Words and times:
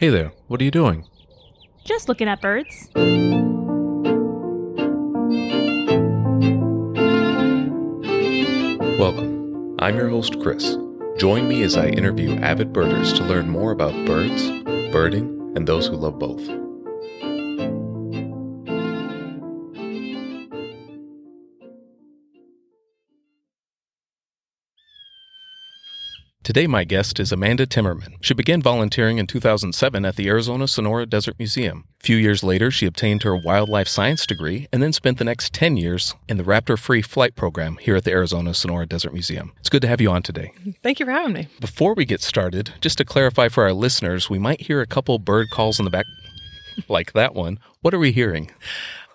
Hey 0.00 0.08
there, 0.08 0.32
what 0.48 0.62
are 0.62 0.64
you 0.64 0.70
doing? 0.70 1.04
Just 1.84 2.08
looking 2.08 2.26
at 2.26 2.40
birds. 2.40 2.88
Welcome. 8.98 9.76
I'm 9.78 9.96
your 9.96 10.08
host, 10.08 10.40
Chris. 10.40 10.78
Join 11.18 11.46
me 11.46 11.62
as 11.64 11.76
I 11.76 11.88
interview 11.88 12.34
avid 12.36 12.72
birders 12.72 13.12
to 13.12 13.24
learn 13.24 13.50
more 13.50 13.72
about 13.72 13.92
birds, 14.06 14.48
birding, 14.90 15.52
and 15.54 15.66
those 15.66 15.86
who 15.86 15.96
love 15.96 16.18
both. 16.18 16.48
Today, 26.50 26.66
my 26.66 26.82
guest 26.82 27.20
is 27.20 27.30
Amanda 27.30 27.64
Timmerman. 27.64 28.16
She 28.22 28.34
began 28.34 28.60
volunteering 28.60 29.18
in 29.18 29.28
2007 29.28 30.04
at 30.04 30.16
the 30.16 30.26
Arizona 30.26 30.66
Sonora 30.66 31.06
Desert 31.06 31.38
Museum. 31.38 31.84
A 32.00 32.04
few 32.04 32.16
years 32.16 32.42
later, 32.42 32.72
she 32.72 32.86
obtained 32.86 33.22
her 33.22 33.36
wildlife 33.36 33.86
science 33.86 34.26
degree 34.26 34.66
and 34.72 34.82
then 34.82 34.92
spent 34.92 35.18
the 35.18 35.24
next 35.24 35.54
10 35.54 35.76
years 35.76 36.16
in 36.28 36.38
the 36.38 36.42
raptor 36.42 36.76
free 36.76 37.02
flight 37.02 37.36
program 37.36 37.76
here 37.76 37.94
at 37.94 38.02
the 38.02 38.10
Arizona 38.10 38.52
Sonora 38.52 38.84
Desert 38.84 39.12
Museum. 39.12 39.52
It's 39.60 39.68
good 39.68 39.82
to 39.82 39.86
have 39.86 40.00
you 40.00 40.10
on 40.10 40.24
today. 40.24 40.50
Thank 40.82 40.98
you 40.98 41.06
for 41.06 41.12
having 41.12 41.34
me. 41.34 41.46
Before 41.60 41.94
we 41.94 42.04
get 42.04 42.20
started, 42.20 42.72
just 42.80 42.98
to 42.98 43.04
clarify 43.04 43.46
for 43.46 43.62
our 43.62 43.72
listeners, 43.72 44.28
we 44.28 44.40
might 44.40 44.62
hear 44.62 44.80
a 44.80 44.86
couple 44.86 45.20
bird 45.20 45.50
calls 45.50 45.78
in 45.78 45.84
the 45.84 45.90
back, 45.92 46.06
like 46.88 47.12
that 47.12 47.32
one. 47.32 47.60
What 47.80 47.94
are 47.94 48.00
we 48.00 48.10
hearing? 48.10 48.50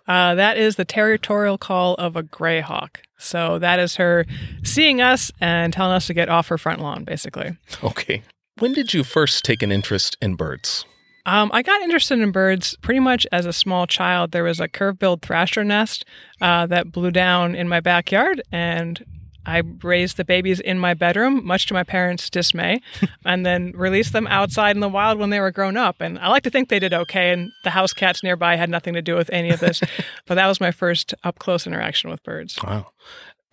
Uh, 0.07 0.35
that 0.35 0.57
is 0.57 0.75
the 0.75 0.85
territorial 0.85 1.57
call 1.57 1.95
of 1.95 2.15
a 2.15 2.23
greyhawk. 2.23 2.97
So 3.17 3.59
that 3.59 3.79
is 3.79 3.95
her 3.95 4.25
seeing 4.63 5.01
us 5.01 5.31
and 5.41 5.73
telling 5.73 5.93
us 5.93 6.07
to 6.07 6.13
get 6.13 6.29
off 6.29 6.47
her 6.49 6.57
front 6.57 6.81
lawn, 6.81 7.03
basically. 7.03 7.57
Okay. 7.83 8.21
When 8.59 8.73
did 8.73 8.93
you 8.93 9.03
first 9.03 9.43
take 9.43 9.61
an 9.63 9.71
interest 9.71 10.15
in 10.21 10.35
birds? 10.35 10.85
Um, 11.25 11.49
I 11.53 11.63
got 11.63 11.81
interested 11.81 12.19
in 12.19 12.31
birds 12.31 12.77
pretty 12.81 12.99
much 12.99 13.25
as 13.31 13.47
a 13.47 13.53
small 13.53 13.87
child. 13.87 14.31
There 14.31 14.43
was 14.43 14.59
a 14.59 14.67
curve-billed 14.67 15.23
thrasher 15.23 15.63
nest 15.63 16.05
uh, 16.39 16.67
that 16.67 16.91
blew 16.91 17.09
down 17.09 17.55
in 17.55 17.67
my 17.67 17.79
backyard, 17.79 18.43
and 18.51 19.03
I 19.45 19.61
raised 19.83 20.17
the 20.17 20.25
babies 20.25 20.59
in 20.59 20.79
my 20.79 20.93
bedroom, 20.93 21.45
much 21.45 21.65
to 21.67 21.73
my 21.73 21.83
parents' 21.83 22.29
dismay, 22.29 22.81
and 23.25 23.45
then 23.45 23.71
released 23.75 24.13
them 24.13 24.27
outside 24.27 24.75
in 24.75 24.79
the 24.79 24.89
wild 24.89 25.19
when 25.19 25.29
they 25.29 25.39
were 25.39 25.51
grown 25.51 25.77
up. 25.77 25.97
And 25.99 26.17
I 26.19 26.29
like 26.29 26.43
to 26.43 26.49
think 26.49 26.69
they 26.69 26.79
did 26.79 26.93
okay, 26.93 27.31
and 27.31 27.51
the 27.63 27.71
house 27.71 27.93
cats 27.93 28.23
nearby 28.23 28.55
had 28.55 28.69
nothing 28.69 28.93
to 28.93 29.01
do 29.01 29.15
with 29.15 29.29
any 29.31 29.51
of 29.51 29.59
this. 29.59 29.81
but 30.25 30.35
that 30.35 30.47
was 30.47 30.59
my 30.59 30.71
first 30.71 31.13
up 31.23 31.39
close 31.39 31.67
interaction 31.67 32.09
with 32.09 32.23
birds. 32.23 32.57
Wow. 32.63 32.87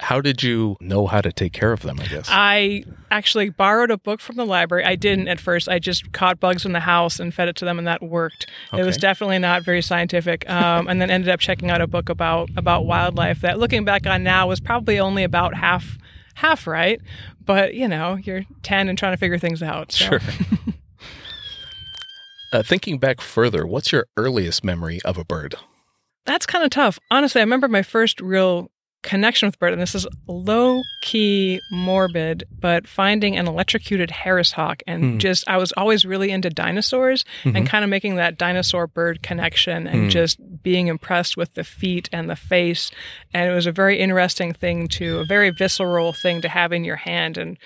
How 0.03 0.21
did 0.21 0.43
you 0.43 0.77
know 0.81 1.07
how 1.07 1.21
to 1.21 1.31
take 1.31 1.53
care 1.53 1.73
of 1.73 1.83
them, 1.83 2.01
I 2.01 2.07
guess? 2.07 2.27
I 2.29 2.83
actually 3.13 3.51
borrowed 3.51 3.93
a 3.93 3.97
book 3.97 4.21
from 4.21 4.35
the 4.35 4.45
library. 4.45 4.85
I 4.85 4.97
didn't 4.97 5.29
at 5.29 5.39
first. 5.39 5.69
I 5.69 5.79
just 5.79 6.11
caught 6.11 6.41
bugs 6.41 6.67
in 6.67 6.73
the 6.73 6.81
house 6.81 7.21
and 7.21 7.33
fed 7.33 7.47
it 7.47 7.55
to 7.57 7.65
them, 7.65 7.79
and 7.79 7.87
that 7.87 8.03
worked. 8.03 8.51
It 8.73 8.85
was 8.85 8.97
definitely 8.97 9.39
not 9.39 9.63
very 9.63 9.81
scientific. 9.81 10.49
Um, 10.51 10.89
and 10.89 11.01
then 11.01 11.09
ended 11.09 11.31
up 11.31 11.39
checking 11.39 11.71
out 11.71 11.81
a 11.81 11.87
book 11.87 12.09
about 12.09 12.51
about 12.57 12.85
wildlife 12.85 13.43
that, 13.43 13.61
looking 13.61 13.85
back 13.85 14.05
on 14.05 14.25
now, 14.25 14.49
was 14.49 14.59
probably 14.59 14.99
only 14.99 15.23
about 15.23 15.55
half 15.55 15.99
half 16.35 16.67
right. 16.67 17.01
But 17.45 17.75
you 17.75 17.87
know, 17.87 18.17
you're 18.17 18.43
ten 18.65 18.89
and 18.89 18.99
trying 18.99 19.13
to 19.13 19.19
figure 19.19 19.39
things 19.39 19.63
out. 19.63 19.93
So. 19.93 20.19
Sure. 20.19 20.21
uh, 22.53 22.65
thinking 22.65 22.99
back 22.99 23.21
further, 23.21 23.65
what's 23.65 23.93
your 23.93 24.09
earliest 24.17 24.65
memory 24.65 25.01
of 25.05 25.17
a 25.17 25.25
bird? 25.25 25.55
That's 26.27 26.45
kind 26.45 26.65
of 26.65 26.71
tough. 26.71 26.99
Honestly, 27.09 27.41
I 27.41 27.45
remember 27.45 27.69
my 27.69 27.83
first 27.83 28.21
real 28.21 28.69
connection 29.03 29.49
with 29.49 29.59
bird, 29.59 29.73
and 29.73 29.83
this 29.83 29.95
is 29.95 30.07
low 30.29 30.83
key 31.03 31.61
morbid, 31.73 32.45
but 32.61 32.87
finding 32.87 33.37
an 33.37 33.49
electrocuted 33.49 34.11
Harris 34.11 34.53
hawk 34.53 34.83
and 34.87 35.03
Hmm. 35.15 35.19
just 35.19 35.45
I 35.49 35.57
was 35.57 35.73
always 35.73 36.05
really 36.05 36.31
into 36.31 36.51
dinosaurs 36.51 37.25
Mhm. 37.45 37.57
and 37.57 37.67
kind 37.69 37.83
of 37.85 37.91
making 37.91 38.15
that 38.17 38.39
dinosaur 38.39 38.87
bird 38.87 39.23
connection 39.23 39.87
and 39.89 40.05
Hmm. 40.05 40.09
just 40.09 40.39
being 40.63 40.87
impressed 40.87 41.37
with 41.37 41.55
the 41.55 41.65
feet 41.65 42.09
and 42.13 42.31
the 42.31 42.37
face. 42.37 42.91
And 43.35 43.51
it 43.51 43.55
was 43.55 43.67
a 43.67 43.73
very 43.73 43.99
interesting 43.99 44.53
thing 44.53 44.87
to 44.89 45.19
a 45.19 45.25
very 45.25 45.51
visceral 45.51 46.13
thing 46.13 46.41
to 46.41 46.49
have 46.49 46.73
in 46.73 46.85
your 46.85 46.97
hand 46.97 47.37
and 47.37 47.59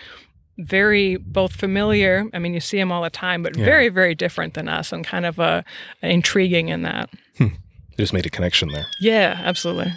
very 0.59 1.17
both 1.17 1.53
familiar. 1.55 2.25
I 2.33 2.39
mean, 2.39 2.55
you 2.55 2.61
see 2.61 2.79
them 2.79 2.91
all 2.91 3.03
the 3.03 3.11
time, 3.11 3.43
but 3.43 3.57
Yeah. 3.59 3.65
very, 3.67 3.91
very 3.91 4.15
different 4.15 4.55
than 4.55 4.69
us 4.69 4.91
and 4.91 5.05
kind 5.07 5.27
of 5.27 5.39
uh, 5.39 5.61
intriguing 6.03 6.69
in 6.71 6.81
that. 6.83 7.11
You 7.39 7.51
just 7.99 8.15
made 8.15 8.25
a 8.27 8.31
connection 8.31 8.71
there. 8.71 8.87
Yeah, 9.01 9.39
absolutely. 9.45 9.93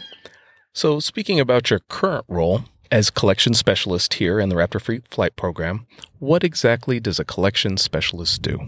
So, 0.73 0.99
speaking 0.99 1.39
about 1.39 1.69
your 1.69 1.79
current 1.89 2.25
role 2.27 2.65
as 2.91 3.09
collection 3.09 3.53
specialist 3.53 4.15
here 4.15 4.39
in 4.39 4.49
the 4.49 4.55
Raptor 4.55 4.81
Free 4.81 5.01
Flight 5.09 5.35
Program, 5.35 5.85
what 6.19 6.43
exactly 6.43 6.99
does 6.99 7.19
a 7.19 7.25
collection 7.25 7.77
specialist 7.77 8.41
do? 8.41 8.59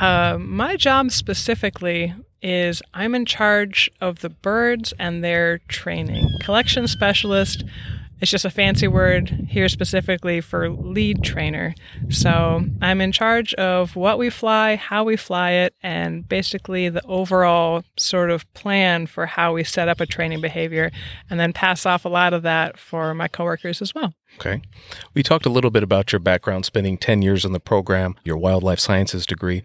Uh, 0.00 0.38
my 0.38 0.76
job 0.76 1.10
specifically 1.10 2.14
is 2.42 2.82
I'm 2.94 3.14
in 3.14 3.26
charge 3.26 3.90
of 4.00 4.20
the 4.20 4.30
birds 4.30 4.94
and 4.98 5.22
their 5.22 5.58
training. 5.68 6.28
Collection 6.40 6.86
specialist 6.86 7.64
is 8.20 8.30
just 8.30 8.44
a 8.44 8.50
fancy 8.50 8.88
word 8.88 9.46
here 9.48 9.68
specifically 9.68 10.40
for 10.40 10.68
lead 10.68 11.22
trainer. 11.22 11.74
So 12.08 12.64
I'm 12.80 13.00
in 13.00 13.12
charge 13.12 13.54
of 13.54 13.96
what 13.96 14.18
we 14.18 14.30
fly, 14.30 14.76
how 14.76 15.04
we 15.04 15.16
fly 15.16 15.52
it, 15.52 15.74
and 15.82 16.28
basically 16.28 16.88
the 16.88 17.04
overall 17.06 17.82
sort 17.96 18.30
of 18.30 18.52
plan 18.52 19.06
for 19.06 19.26
how 19.26 19.54
we 19.54 19.64
set 19.64 19.88
up 19.88 20.00
a 20.00 20.06
training 20.06 20.40
behavior, 20.40 20.90
and 21.28 21.40
then 21.40 21.52
pass 21.52 21.86
off 21.86 22.04
a 22.04 22.08
lot 22.08 22.32
of 22.32 22.42
that 22.42 22.78
for 22.78 23.14
my 23.14 23.28
coworkers 23.28 23.80
as 23.80 23.94
well. 23.94 24.14
Okay. 24.36 24.62
We 25.14 25.22
talked 25.22 25.46
a 25.46 25.50
little 25.50 25.70
bit 25.70 25.82
about 25.82 26.12
your 26.12 26.20
background, 26.20 26.64
spending 26.64 26.98
10 26.98 27.22
years 27.22 27.44
in 27.44 27.52
the 27.52 27.60
program, 27.60 28.16
your 28.24 28.36
wildlife 28.36 28.80
sciences 28.80 29.26
degree. 29.26 29.62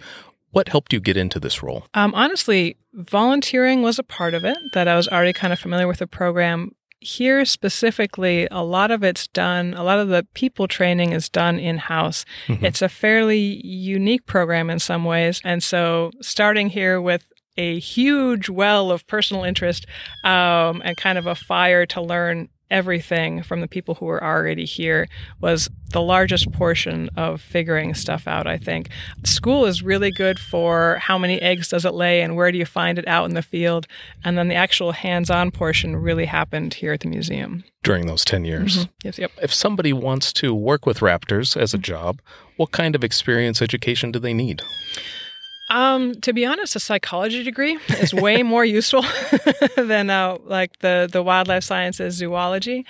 What 0.51 0.69
helped 0.69 0.93
you 0.93 1.01
get 1.01 1.17
into 1.17 1.39
this 1.39 1.61
role? 1.61 1.85
Um, 1.93 2.15
honestly, 2.15 2.77
volunteering 2.93 3.81
was 3.81 3.99
a 3.99 4.03
part 4.03 4.33
of 4.33 4.45
it 4.45 4.57
that 4.73 4.87
I 4.87 4.95
was 4.95 5.07
already 5.07 5.33
kind 5.33 5.51
of 5.51 5.59
familiar 5.59 5.87
with 5.87 5.99
the 5.99 6.07
program. 6.07 6.71
Here 7.05 7.45
specifically, 7.45 8.47
a 8.49 8.63
lot 8.63 8.89
of 8.89 9.03
it's 9.03 9.27
done, 9.27 9.75
a 9.75 9.83
lot 9.83 9.99
of 9.99 10.07
the 10.07 10.25
people 10.33 10.67
training 10.67 11.11
is 11.11 11.29
done 11.29 11.59
in 11.59 11.77
house. 11.77 12.25
It's 12.63 12.81
a 12.81 12.89
fairly 12.89 13.63
unique 13.63 14.25
program 14.25 14.71
in 14.71 14.79
some 14.79 15.05
ways. 15.05 15.39
And 15.43 15.61
so, 15.61 16.09
starting 16.21 16.69
here 16.69 16.99
with 16.99 17.23
a 17.57 17.77
huge 17.77 18.49
well 18.49 18.89
of 18.89 19.05
personal 19.05 19.43
interest 19.43 19.85
um, 20.23 20.81
and 20.83 20.97
kind 20.97 21.19
of 21.19 21.27
a 21.27 21.35
fire 21.35 21.85
to 21.85 22.01
learn 22.01 22.49
everything 22.71 23.43
from 23.43 23.61
the 23.61 23.67
people 23.67 23.95
who 23.95 24.05
were 24.05 24.23
already 24.23 24.65
here 24.65 25.07
was 25.39 25.69
the 25.91 26.01
largest 26.01 26.51
portion 26.51 27.09
of 27.15 27.39
figuring 27.39 27.93
stuff 27.93 28.27
out 28.27 28.47
i 28.47 28.57
think. 28.57 28.89
School 29.23 29.65
is 29.65 29.83
really 29.83 30.11
good 30.11 30.39
for 30.39 30.97
how 30.99 31.17
many 31.17 31.41
eggs 31.41 31.69
does 31.69 31.85
it 31.85 31.93
lay 31.93 32.21
and 32.21 32.35
where 32.35 32.51
do 32.51 32.57
you 32.57 32.65
find 32.65 32.97
it 32.97 33.07
out 33.07 33.25
in 33.25 33.35
the 33.35 33.41
field. 33.41 33.87
And 34.23 34.37
then 34.37 34.47
the 34.47 34.55
actual 34.55 34.91
hands-on 34.91 35.51
portion 35.51 35.95
really 35.95 36.25
happened 36.25 36.73
here 36.73 36.93
at 36.93 37.01
the 37.01 37.07
museum. 37.07 37.63
During 37.83 38.07
those 38.07 38.25
10 38.25 38.45
years. 38.45 38.77
Mm-hmm. 38.77 38.91
yes 39.03 39.19
yep. 39.19 39.31
If 39.41 39.53
somebody 39.53 39.93
wants 39.93 40.33
to 40.33 40.53
work 40.53 40.85
with 40.85 40.99
raptors 40.99 41.55
as 41.55 41.73
a 41.73 41.77
job, 41.77 42.21
what 42.57 42.71
kind 42.71 42.95
of 42.95 43.03
experience 43.03 43.61
education 43.61 44.11
do 44.11 44.19
they 44.19 44.33
need? 44.33 44.61
Um, 45.75 46.15
to 46.21 46.31
be 46.31 46.45
honest, 46.45 46.77
a 46.77 46.79
psychology 46.79 47.43
degree 47.43 47.77
is 47.99 48.13
way 48.13 48.43
more 48.55 48.63
useful 48.63 49.03
than 49.75 50.09
uh, 50.09 50.37
like 50.45 50.79
the 50.79 51.09
the 51.11 51.21
wildlife 51.21 51.65
sciences 51.65 52.15
zoology. 52.15 52.85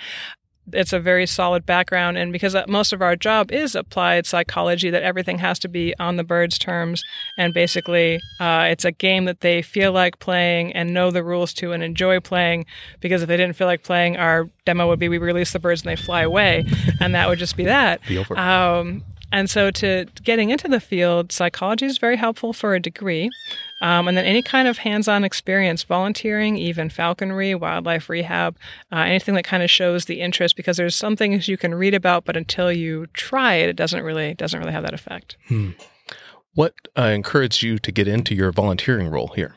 It's 0.72 0.92
a 0.92 1.00
very 1.00 1.26
solid 1.26 1.66
background, 1.66 2.16
and 2.16 2.32
because 2.32 2.54
uh, 2.54 2.64
most 2.68 2.92
of 2.92 3.02
our 3.02 3.16
job 3.16 3.50
is 3.50 3.74
applied 3.74 4.24
psychology, 4.26 4.90
that 4.90 5.02
everything 5.02 5.38
has 5.38 5.58
to 5.60 5.68
be 5.68 5.94
on 5.98 6.16
the 6.16 6.24
bird's 6.24 6.58
terms, 6.58 7.02
and 7.36 7.52
basically, 7.52 8.20
uh, 8.38 8.66
it's 8.70 8.84
a 8.84 8.92
game 8.92 9.24
that 9.24 9.40
they 9.40 9.62
feel 9.62 9.90
like 9.90 10.20
playing 10.20 10.72
and 10.72 10.94
know 10.94 11.10
the 11.10 11.24
rules 11.24 11.52
to 11.54 11.72
and 11.72 11.82
enjoy 11.82 12.20
playing. 12.20 12.66
Because 13.00 13.22
if 13.22 13.28
they 13.28 13.36
didn't 13.36 13.56
feel 13.56 13.68
like 13.68 13.82
playing, 13.82 14.16
our 14.16 14.48
demo 14.64 14.86
would 14.86 14.98
be 15.00 15.08
we 15.08 15.18
release 15.18 15.52
the 15.52 15.60
birds 15.60 15.82
and 15.82 15.90
they 15.90 16.00
fly 16.00 16.22
away, 16.22 16.64
and 17.00 17.14
that 17.16 17.28
would 17.28 17.40
just 17.40 17.56
be 17.56 17.64
that. 17.64 18.00
Be 18.08 18.18
over. 18.18 18.36
Um, 18.36 19.04
and 19.32 19.50
so, 19.50 19.70
to 19.72 20.06
getting 20.22 20.50
into 20.50 20.68
the 20.68 20.80
field, 20.80 21.32
psychology 21.32 21.86
is 21.86 21.98
very 21.98 22.16
helpful 22.16 22.52
for 22.52 22.74
a 22.74 22.80
degree. 22.80 23.30
Um, 23.82 24.08
and 24.08 24.16
then 24.16 24.24
any 24.24 24.42
kind 24.42 24.68
of 24.68 24.78
hands 24.78 25.08
on 25.08 25.24
experience, 25.24 25.82
volunteering, 25.82 26.56
even 26.56 26.88
falconry, 26.88 27.54
wildlife 27.54 28.08
rehab, 28.08 28.56
uh, 28.92 29.00
anything 29.00 29.34
that 29.34 29.44
kind 29.44 29.62
of 29.62 29.70
shows 29.70 30.06
the 30.06 30.20
interest, 30.20 30.56
because 30.56 30.76
there's 30.76 30.94
some 30.94 31.16
things 31.16 31.48
you 31.48 31.56
can 31.56 31.74
read 31.74 31.92
about, 31.92 32.24
but 32.24 32.36
until 32.36 32.72
you 32.72 33.06
try 33.12 33.54
it, 33.54 33.68
it 33.68 33.76
doesn't 33.76 34.02
really 34.02 34.34
doesn't 34.34 34.58
really 34.58 34.72
have 34.72 34.84
that 34.84 34.94
effect. 34.94 35.36
What 36.54 36.74
uh, 36.96 37.02
encouraged 37.02 37.62
you 37.62 37.78
to 37.78 37.92
get 37.92 38.08
into 38.08 38.34
your 38.34 38.50
volunteering 38.50 39.10
role 39.10 39.28
here? 39.34 39.56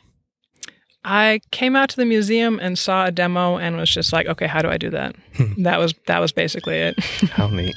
I 1.05 1.39
came 1.51 1.77
out 1.77 1.89
to 1.91 1.95
the 1.95 2.05
museum 2.05 2.59
and 2.61 2.77
saw 2.77 3.05
a 3.05 3.11
demo 3.11 3.57
and 3.57 3.77
was 3.77 3.89
just 3.89 4.11
like, 4.11 4.27
okay, 4.27 4.47
how 4.47 4.61
do 4.61 4.67
I 4.69 4.77
do 4.77 4.89
that? 4.89 5.15
that 5.59 5.79
was 5.79 5.93
that 6.07 6.19
was 6.19 6.33
basically 6.33 6.75
it. 6.75 6.99
How 7.31 7.47
neat. 7.47 7.75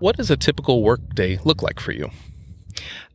What 0.00 0.16
does 0.16 0.30
a 0.30 0.36
typical 0.36 0.82
work 0.82 1.14
day 1.14 1.38
look 1.44 1.62
like 1.62 1.78
for 1.78 1.92
you? 1.92 2.10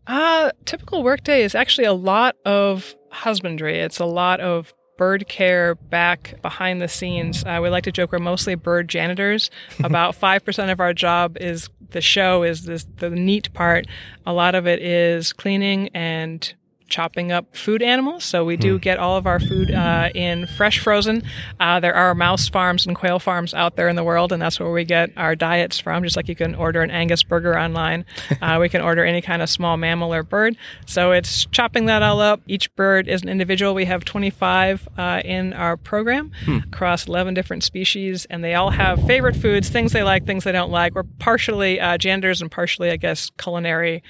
Uh, 0.08 0.52
typical 0.66 1.04
workday 1.04 1.44
is 1.44 1.56
actually 1.56 1.86
a 1.86 1.94
lot 1.94 2.36
of 2.46 2.96
husbandry. 3.10 3.80
It's 3.80 4.00
a 4.00 4.06
lot 4.06 4.40
of 4.40 4.74
bird 4.98 5.28
care 5.28 5.76
back 5.76 6.40
behind 6.42 6.82
the 6.82 6.88
scenes. 6.88 7.44
Uh, 7.44 7.60
we 7.62 7.70
like 7.70 7.84
to 7.86 7.92
joke 7.92 8.12
we're 8.12 8.20
mostly 8.20 8.56
bird 8.56 8.88
janitors. 8.88 9.50
About 9.84 10.16
5% 10.16 10.72
of 10.72 10.80
our 10.80 10.94
job 10.94 11.38
is 11.38 11.70
the 11.90 12.02
show, 12.02 12.44
is 12.44 12.66
this, 12.66 12.86
the 12.98 13.10
neat 13.10 13.52
part. 13.54 13.88
A 14.26 14.32
lot 14.32 14.54
of 14.54 14.68
it 14.68 14.80
is 14.82 15.34
cleaning 15.34 15.90
and 15.90 16.54
chopping 16.88 17.32
up 17.32 17.56
food 17.56 17.82
animals. 17.82 18.24
So 18.24 18.46
we 18.46 18.58
do 18.58 18.80
get 18.80 18.98
all 18.98 19.18
of 19.18 19.26
our 19.26 19.40
food 19.40 19.72
uh, 19.72 20.10
in 20.14 20.48
fresh 20.48 20.80
frozen. 20.80 21.24
Uh, 21.60 21.80
there 21.80 21.96
are 21.96 22.14
mouse 22.16 22.48
farms 22.48 22.86
and 22.86 22.96
quail 22.96 23.20
farms 23.20 23.54
out 23.54 23.76
there 23.76 23.88
in 23.88 23.96
the 23.96 24.04
world, 24.04 24.32
and 24.32 24.42
that's 24.42 24.60
where 24.60 24.72
we 24.72 24.84
get 24.84 25.12
our 25.18 25.36
diets 25.36 25.80
from. 25.80 26.04
Just 26.04 26.16
like 26.16 26.28
you 26.28 26.36
can 26.36 26.56
order 26.56 26.82
an 26.82 26.92
Angus 26.92 27.24
burger 27.24 27.58
online, 27.58 28.06
uh, 28.42 28.58
we 28.60 28.70
can 28.70 28.82
order 28.82 29.04
any 29.04 29.22
kind 29.22 29.42
of 29.42 29.50
small 29.50 29.78
mammal 29.78 30.14
or 30.14 30.24
bird. 30.24 30.58
So 30.86 31.12
it's 31.12 31.46
chopping 31.48 31.86
that 31.86 32.04
all 32.04 32.22
up. 32.22 32.42
Each 32.48 32.74
bird 32.76 33.08
is 33.08 33.22
an 33.22 33.30
individual. 33.30 33.74
We 33.74 33.86
have 33.86 34.06
25 34.06 34.88
uh, 34.98 35.22
in 35.26 35.54
our 35.54 35.78
program 35.78 36.32
across 36.48 37.08
11 37.08 37.34
different 37.34 37.64
species, 37.64 38.26
and 38.30 38.44
they 38.44 38.54
all 38.54 38.72
have 38.72 39.06
favorite 39.06 39.36
foods, 39.36 39.70
things 39.70 39.92
they 39.92 40.04
like, 40.04 40.26
things 40.26 40.44
they 40.44 40.52
don't 40.52 40.72
like. 40.72 40.96
We're 40.96 41.04
partially 41.04 41.80
uh, 41.80 41.98
janitors 41.98 42.42
and 42.42 42.52
partially, 42.52 42.92
I 42.92 42.98
guess, 42.98 43.32
culinary. 43.38 44.04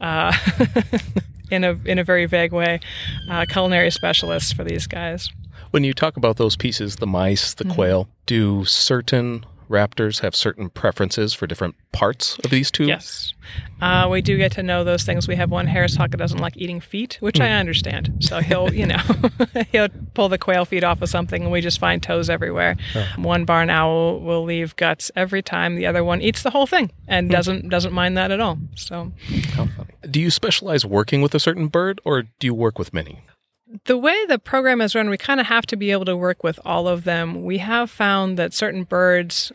Uh, 0.00 0.32
in 1.50 1.64
a 1.64 1.76
in 1.84 1.98
a 1.98 2.04
very 2.04 2.26
vague 2.26 2.52
way, 2.52 2.80
uh, 3.30 3.46
culinary 3.48 3.90
specialists 3.90 4.52
for 4.52 4.64
these 4.64 4.86
guys. 4.86 5.30
When 5.70 5.84
you 5.84 5.92
talk 5.92 6.16
about 6.16 6.36
those 6.36 6.56
pieces, 6.56 6.96
the 6.96 7.06
mice, 7.06 7.54
the 7.54 7.64
quail, 7.64 8.08
do 8.24 8.64
certain 8.64 9.44
raptors 9.68 10.20
have 10.20 10.34
certain 10.34 10.70
preferences 10.70 11.34
for 11.34 11.46
different 11.46 11.74
parts 11.92 12.38
of 12.44 12.50
these 12.50 12.70
two? 12.70 12.86
Yes, 12.86 13.32
uh, 13.80 14.08
we 14.10 14.22
do 14.22 14.36
get 14.36 14.52
to 14.52 14.62
know 14.62 14.84
those 14.84 15.04
things. 15.04 15.28
We 15.28 15.36
have 15.36 15.50
one 15.50 15.66
harris 15.66 15.96
hawk 15.96 16.10
that 16.10 16.16
doesn't 16.16 16.38
like 16.38 16.56
eating 16.56 16.80
feet, 16.80 17.18
which 17.20 17.40
I 17.40 17.50
understand. 17.50 18.16
So 18.20 18.40
he'll 18.48 18.72
you 18.72 18.86
know 18.86 19.00
he'll 19.72 19.88
pull 20.14 20.28
the 20.28 20.38
quail 20.38 20.64
feet 20.64 20.84
off 20.84 21.02
of 21.02 21.08
something, 21.08 21.42
and 21.42 21.52
we 21.52 21.60
just 21.60 21.78
find 21.78 22.02
toes 22.02 22.30
everywhere. 22.30 22.76
One 23.16 23.44
barn 23.44 23.70
owl 23.70 24.20
will 24.20 24.44
leave 24.44 24.76
guts 24.76 25.10
every 25.16 25.42
time. 25.42 25.76
The 25.76 25.86
other 25.86 26.04
one 26.04 26.20
eats 26.20 26.42
the 26.42 26.50
whole 26.50 26.66
thing 26.66 26.90
and 27.06 27.30
doesn't 27.30 27.68
doesn't 27.68 27.92
mind 27.92 28.16
that 28.16 28.30
at 28.30 28.40
all. 28.40 28.58
So. 28.76 29.12
How 29.54 29.66
funny. 29.66 29.94
Do 30.10 30.20
you 30.20 30.30
specialize 30.30 30.84
working 30.86 31.20
with 31.20 31.34
a 31.34 31.40
certain 31.40 31.68
bird 31.68 32.00
or 32.04 32.22
do 32.22 32.46
you 32.46 32.54
work 32.54 32.78
with 32.78 32.94
many? 32.94 33.20
The 33.84 33.98
way 33.98 34.24
the 34.26 34.38
program 34.38 34.80
is 34.80 34.94
run, 34.94 35.10
we 35.10 35.16
kind 35.18 35.40
of 35.40 35.46
have 35.46 35.66
to 35.66 35.76
be 35.76 35.90
able 35.90 36.04
to 36.04 36.16
work 36.16 36.42
with 36.42 36.58
all 36.64 36.86
of 36.88 37.04
them. 37.04 37.44
We 37.44 37.58
have 37.58 37.90
found 37.90 38.38
that 38.38 38.54
certain 38.54 38.84
birds, 38.84 39.52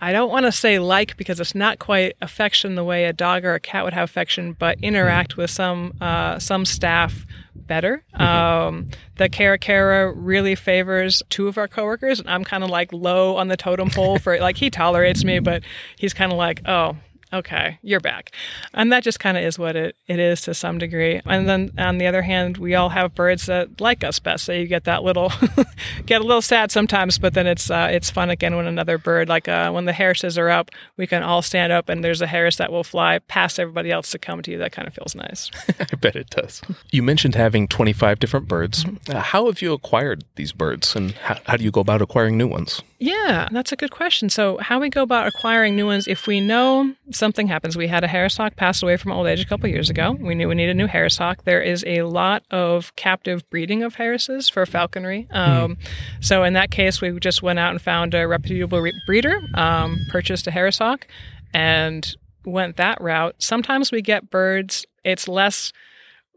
I 0.00 0.12
don't 0.12 0.30
want 0.30 0.46
to 0.46 0.52
say 0.52 0.78
like 0.78 1.16
because 1.16 1.40
it's 1.40 1.54
not 1.54 1.78
quite 1.78 2.16
affection 2.20 2.76
the 2.76 2.84
way 2.84 3.04
a 3.04 3.12
dog 3.12 3.44
or 3.44 3.54
a 3.54 3.60
cat 3.60 3.84
would 3.84 3.94
have 3.94 4.08
affection, 4.08 4.54
but 4.58 4.78
interact 4.80 5.36
with 5.36 5.50
some 5.50 5.94
uh, 6.00 6.38
some 6.38 6.64
staff 6.64 7.26
better. 7.54 8.04
Um, 8.14 8.88
the 9.16 9.28
Caracara 9.28 10.12
really 10.14 10.54
favors 10.54 11.22
two 11.28 11.48
of 11.48 11.58
our 11.58 11.68
coworkers, 11.68 12.20
and 12.20 12.30
I'm 12.30 12.44
kind 12.44 12.62
of 12.62 12.70
like 12.70 12.92
low 12.92 13.36
on 13.36 13.48
the 13.48 13.56
totem 13.56 13.90
pole 13.90 14.18
for 14.18 14.38
like 14.38 14.56
he 14.56 14.70
tolerates 14.70 15.24
me, 15.24 15.40
but 15.40 15.64
he's 15.96 16.14
kind 16.14 16.30
of 16.30 16.38
like 16.38 16.62
oh 16.66 16.96
okay, 17.32 17.78
you're 17.82 18.00
back. 18.00 18.32
And 18.74 18.92
that 18.92 19.02
just 19.02 19.20
kind 19.20 19.36
of 19.36 19.44
is 19.44 19.58
what 19.58 19.76
it, 19.76 19.96
it 20.06 20.18
is 20.18 20.40
to 20.42 20.54
some 20.54 20.78
degree. 20.78 21.20
And 21.24 21.48
then 21.48 21.72
on 21.78 21.98
the 21.98 22.06
other 22.06 22.22
hand, 22.22 22.58
we 22.58 22.74
all 22.74 22.90
have 22.90 23.14
birds 23.14 23.46
that 23.46 23.80
like 23.80 24.04
us 24.04 24.18
best. 24.18 24.44
So 24.44 24.52
you 24.52 24.66
get 24.66 24.84
that 24.84 25.02
little, 25.02 25.32
get 26.06 26.20
a 26.20 26.24
little 26.24 26.42
sad 26.42 26.70
sometimes, 26.70 27.18
but 27.18 27.34
then 27.34 27.46
it's 27.46 27.70
uh, 27.70 27.88
it's 27.90 28.10
fun 28.10 28.30
again 28.30 28.56
when 28.56 28.66
another 28.66 28.98
bird, 28.98 29.28
like 29.28 29.48
uh, 29.48 29.70
when 29.70 29.84
the 29.84 29.92
harrises 29.92 30.38
are 30.38 30.48
up, 30.48 30.70
we 30.96 31.06
can 31.06 31.22
all 31.22 31.42
stand 31.42 31.72
up 31.72 31.88
and 31.88 32.02
there's 32.02 32.22
a 32.22 32.26
harris 32.26 32.56
that 32.56 32.72
will 32.72 32.84
fly 32.84 33.18
past 33.20 33.58
everybody 33.58 33.90
else 33.90 34.10
to 34.10 34.18
come 34.18 34.42
to 34.42 34.50
you. 34.50 34.58
That 34.58 34.72
kind 34.72 34.88
of 34.88 34.94
feels 34.94 35.14
nice. 35.14 35.50
I 35.80 35.96
bet 35.96 36.16
it 36.16 36.30
does. 36.30 36.62
You 36.90 37.02
mentioned 37.02 37.34
having 37.34 37.68
25 37.68 38.18
different 38.18 38.48
birds. 38.48 38.84
Uh, 39.08 39.20
how 39.20 39.46
have 39.46 39.62
you 39.62 39.72
acquired 39.72 40.24
these 40.36 40.52
birds 40.52 40.94
and 40.96 41.12
how, 41.12 41.38
how 41.46 41.56
do 41.56 41.64
you 41.64 41.70
go 41.70 41.80
about 41.80 42.02
acquiring 42.02 42.36
new 42.36 42.48
ones? 42.48 42.82
Yeah, 42.98 43.48
that's 43.52 43.70
a 43.70 43.76
good 43.76 43.92
question. 43.92 44.28
So, 44.28 44.58
how 44.58 44.80
we 44.80 44.90
go 44.90 45.02
about 45.02 45.28
acquiring 45.28 45.76
new 45.76 45.86
ones, 45.86 46.08
if 46.08 46.26
we 46.26 46.40
know 46.40 46.94
something 47.18 47.48
happens, 47.48 47.76
we 47.76 47.88
had 47.88 48.04
a 48.04 48.08
Harris 48.08 48.36
hawk 48.36 48.56
pass 48.56 48.82
away 48.82 48.96
from 48.96 49.12
old 49.12 49.26
age 49.26 49.40
a 49.40 49.44
couple 49.44 49.68
years 49.68 49.90
ago. 49.90 50.12
We 50.12 50.34
knew 50.34 50.48
we 50.48 50.54
needed 50.54 50.70
a 50.70 50.78
new 50.78 50.86
Harris 50.86 51.18
hawk. 51.18 51.44
There 51.44 51.60
is 51.60 51.84
a 51.86 52.02
lot 52.02 52.44
of 52.50 52.94
captive 52.96 53.48
breeding 53.50 53.82
of 53.82 53.96
Harrises 53.96 54.48
for 54.48 54.64
falconry. 54.64 55.28
Um, 55.30 55.76
So, 56.20 56.44
in 56.44 56.54
that 56.54 56.70
case, 56.70 57.00
we 57.00 57.18
just 57.18 57.42
went 57.42 57.58
out 57.58 57.72
and 57.72 57.82
found 57.82 58.14
a 58.14 58.26
reputable 58.26 58.80
re- 58.80 58.92
breeder, 59.06 59.40
um, 59.54 59.98
purchased 60.10 60.46
a 60.46 60.50
Harris 60.50 60.78
hawk, 60.78 61.06
and 61.52 62.14
went 62.44 62.76
that 62.76 63.00
route. 63.00 63.34
Sometimes 63.38 63.90
we 63.92 64.00
get 64.00 64.30
birds, 64.30 64.86
it's 65.04 65.28
less 65.28 65.72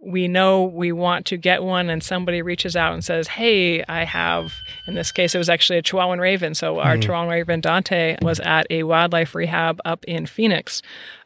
we 0.04 0.28
know 0.28 0.64
we 0.64 0.92
want 0.92 1.28
to 1.28 1.38
get 1.38 1.62
one 1.62 1.90
and 1.90 2.04
somebody 2.04 2.42
reaches 2.42 2.76
out 2.76 2.94
and 2.94 3.04
says, 3.04 3.28
Hey, 3.28 3.84
I 3.84 4.04
have, 4.04 4.54
in 4.88 4.96
this 4.96 5.12
case, 5.12 5.36
it 5.36 5.38
was 5.38 5.50
actually 5.50 5.78
a 5.78 5.84
Chihuahuan 5.84 6.20
Raven. 6.20 6.56
So 6.56 6.80
our 6.80 6.98
mm-hmm. 6.98 7.10
Chihuahuan 7.10 7.30
Raven 7.30 7.62
Dante 7.62 8.18
was 8.22 8.40
at 8.40 8.66
a 8.72 8.84
wildlife 8.84 9.36
rehab 9.36 9.80
up 9.86 10.04
in 10.06 10.26
Phoenix. 10.26 10.82